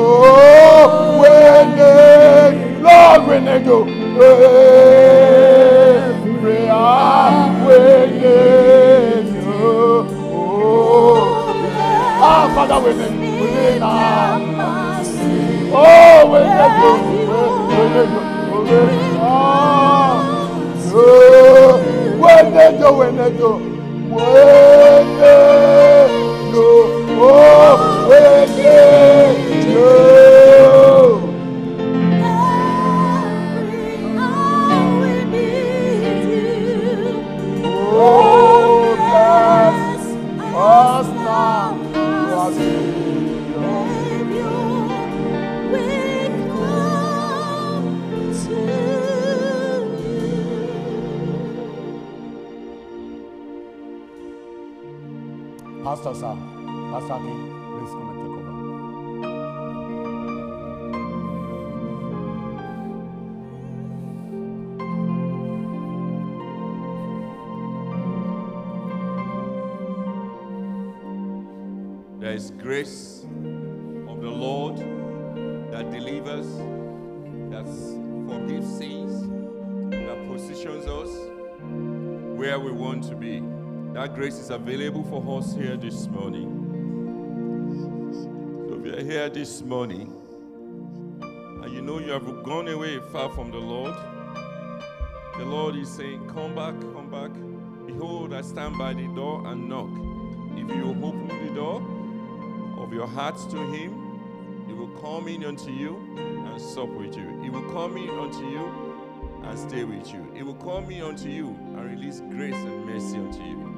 Wengejo, 1.22 2.82
Lord 2.82 3.22
Wengejo, 3.28 3.78
Wengejo, 7.66 8.32
Ah, 12.24 12.46
Father, 12.54 12.78
when 12.80 12.96
they 12.98 13.10
go, 13.78 13.86
when 16.30 16.42
Oh, 16.44 16.58
go, 20.90 21.06
when 22.18 22.46
they 22.52 22.70
go, 22.78 22.88
when 22.98 23.16
they 23.16 23.30
go. 23.38 23.50
Pastor 56.02 56.18
sir, 56.18 56.36
Pastor 56.90 57.18
please 57.20 57.92
come 57.92 58.08
and 58.10 58.18
take 58.18 58.34
over. 58.36 58.52
There 72.18 72.34
is 72.34 72.50
grace 72.50 73.24
of 74.08 74.20
the 74.20 74.28
Lord 74.28 74.78
that 75.70 75.92
delivers, 75.92 76.48
that 77.52 77.66
forgives 78.28 78.76
sins, 78.76 79.12
that 79.92 80.26
positions 80.26 80.86
us 80.88 81.10
where 82.36 82.58
we 82.58 82.72
want 82.72 83.04
to 83.04 83.14
be. 83.14 83.51
That 83.92 84.14
grace 84.14 84.38
is 84.38 84.48
available 84.48 85.04
for 85.04 85.38
us 85.38 85.54
here 85.54 85.76
this 85.76 86.06
morning. 86.06 86.48
So 88.66 88.78
if 88.78 88.86
you're 88.86 89.04
here 89.04 89.28
this 89.28 89.60
morning 89.60 90.16
and 91.62 91.70
you 91.74 91.82
know 91.82 91.98
you 91.98 92.12
have 92.12 92.42
gone 92.42 92.68
away 92.68 93.00
far 93.12 93.28
from 93.28 93.50
the 93.50 93.58
Lord, 93.58 93.94
the 95.36 95.44
Lord 95.44 95.76
is 95.76 95.90
saying, 95.90 96.26
Come 96.28 96.54
back, 96.54 96.72
come 96.80 97.10
back. 97.10 97.32
Behold, 97.86 98.32
I 98.32 98.40
stand 98.40 98.78
by 98.78 98.94
the 98.94 99.06
door 99.08 99.46
and 99.46 99.68
knock. 99.68 99.90
If 100.56 100.74
you 100.74 100.88
open 100.88 101.28
the 101.28 101.54
door 101.54 101.82
of 102.82 102.94
your 102.94 103.06
heart 103.06 103.36
to 103.50 103.58
Him, 103.72 104.64
He 104.68 104.72
will 104.72 104.88
come 105.02 105.28
in 105.28 105.44
unto 105.44 105.70
you 105.70 105.98
and 106.16 106.58
sup 106.58 106.88
with 106.88 107.14
you. 107.14 107.42
He 107.42 107.50
will 107.50 107.70
come 107.70 107.98
in 107.98 108.08
unto 108.08 108.48
you 108.48 109.42
and 109.44 109.58
stay 109.58 109.84
with 109.84 110.10
you. 110.14 110.32
He 110.34 110.42
will 110.42 110.54
come 110.54 110.90
in 110.90 111.02
unto 111.02 111.28
you 111.28 111.48
and 111.48 111.90
release 111.90 112.20
grace 112.30 112.54
and 112.54 112.86
mercy 112.86 113.18
unto 113.18 113.42
you. 113.42 113.71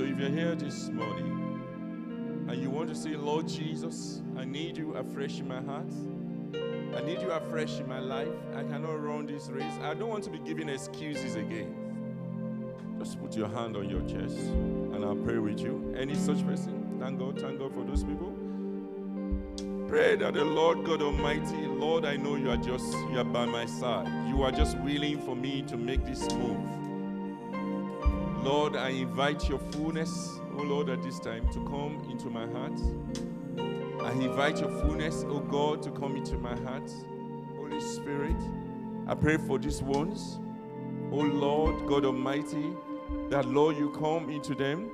So 0.00 0.06
if 0.06 0.18
you're 0.18 0.30
here 0.30 0.54
this 0.54 0.88
morning 0.88 2.46
and 2.48 2.62
you 2.62 2.70
want 2.70 2.88
to 2.88 2.94
say, 2.94 3.16
Lord 3.16 3.46
Jesus, 3.46 4.22
I 4.34 4.46
need 4.46 4.78
you 4.78 4.94
afresh 4.94 5.40
in 5.40 5.46
my 5.46 5.60
heart. 5.60 5.92
I 6.96 7.04
need 7.04 7.20
you 7.20 7.30
afresh 7.30 7.78
in 7.80 7.86
my 7.86 7.98
life. 7.98 8.32
I 8.56 8.62
cannot 8.62 8.94
run 8.94 9.26
this 9.26 9.50
race. 9.50 9.74
I 9.82 9.92
don't 9.92 10.08
want 10.08 10.24
to 10.24 10.30
be 10.30 10.38
giving 10.38 10.70
excuses 10.70 11.34
again. 11.34 12.72
Just 12.98 13.20
put 13.20 13.36
your 13.36 13.48
hand 13.48 13.76
on 13.76 13.90
your 13.90 14.00
chest 14.08 14.38
and 14.38 15.04
I'll 15.04 15.16
pray 15.16 15.36
with 15.36 15.60
you. 15.60 15.94
Any 15.94 16.14
such 16.14 16.46
person? 16.46 16.96
Thank 16.98 17.18
God, 17.18 17.38
thank 17.38 17.58
God 17.58 17.74
for 17.74 17.84
those 17.84 18.02
people. 18.02 18.32
Pray 19.86 20.16
that 20.16 20.32
the 20.32 20.46
Lord 20.46 20.82
God 20.82 21.02
Almighty, 21.02 21.66
Lord, 21.66 22.06
I 22.06 22.16
know 22.16 22.36
you 22.36 22.48
are 22.48 22.56
just 22.56 22.90
you 23.10 23.18
are 23.18 23.24
by 23.24 23.44
my 23.44 23.66
side. 23.66 24.08
You 24.30 24.44
are 24.44 24.50
just 24.50 24.78
willing 24.78 25.20
for 25.20 25.36
me 25.36 25.60
to 25.68 25.76
make 25.76 26.06
this 26.06 26.26
move. 26.36 26.79
Lord, 28.42 28.74
I 28.74 28.88
invite 28.88 29.50
your 29.50 29.58
fullness, 29.58 30.40
oh 30.56 30.62
Lord, 30.62 30.88
at 30.88 31.02
this 31.02 31.18
time 31.20 31.46
to 31.50 31.58
come 31.66 32.02
into 32.10 32.30
my 32.30 32.46
heart. 32.46 32.80
I 34.02 34.12
invite 34.12 34.60
your 34.60 34.70
fullness, 34.70 35.24
oh 35.28 35.40
God, 35.40 35.82
to 35.82 35.90
come 35.90 36.16
into 36.16 36.38
my 36.38 36.58
heart. 36.60 36.90
Holy 37.56 37.80
Spirit, 37.80 38.40
I 39.06 39.14
pray 39.14 39.36
for 39.36 39.58
these 39.58 39.82
ones. 39.82 40.38
Oh 41.12 41.16
Lord, 41.16 41.86
God 41.86 42.06
Almighty, 42.06 42.72
that 43.28 43.46
Lord, 43.46 43.76
you 43.76 43.90
come 43.90 44.30
into 44.30 44.54
them. 44.54 44.90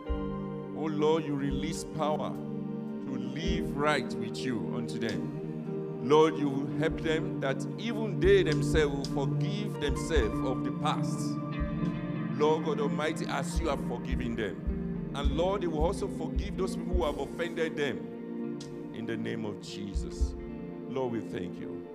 Oh 0.77 0.87
Lord, 0.87 1.25
you 1.25 1.37
release 1.37 1.85
power 1.97 2.31
to 2.31 3.13
live 3.13 3.77
right 3.77 4.13
with 4.15 4.39
you 4.39 4.73
unto 4.77 4.99
them. 4.99 6.01
Lord, 6.03 6.37
you 6.37 6.49
will 6.49 6.79
help 6.79 7.01
them 7.01 7.39
that 7.41 7.65
even 7.79 8.19
they 8.19 8.43
themselves 8.43 9.09
will 9.09 9.27
forgive 9.27 9.81
themselves 9.81 10.47
of 10.47 10.65
the 10.65 10.73
past. 10.83 11.37
Lord 12.37 12.65
God 12.67 12.81
Almighty, 12.81 13.27
as 13.29 13.59
you 13.59 13.69
have 13.69 13.81
forgiven 13.89 14.37
them. 14.37 15.11
And 15.15 15.33
Lord, 15.33 15.63
they 15.63 15.67
will 15.67 15.85
also 15.85 16.07
forgive 16.07 16.57
those 16.57 16.77
people 16.77 16.95
who 16.95 17.05
have 17.05 17.19
offended 17.19 17.77
them. 17.77 18.59
In 18.95 19.07
the 19.07 19.17
name 19.17 19.45
of 19.45 19.63
Jesus. 19.63 20.35
Lord, 20.89 21.13
we 21.13 21.21
thank 21.21 21.59
you. 21.59 21.87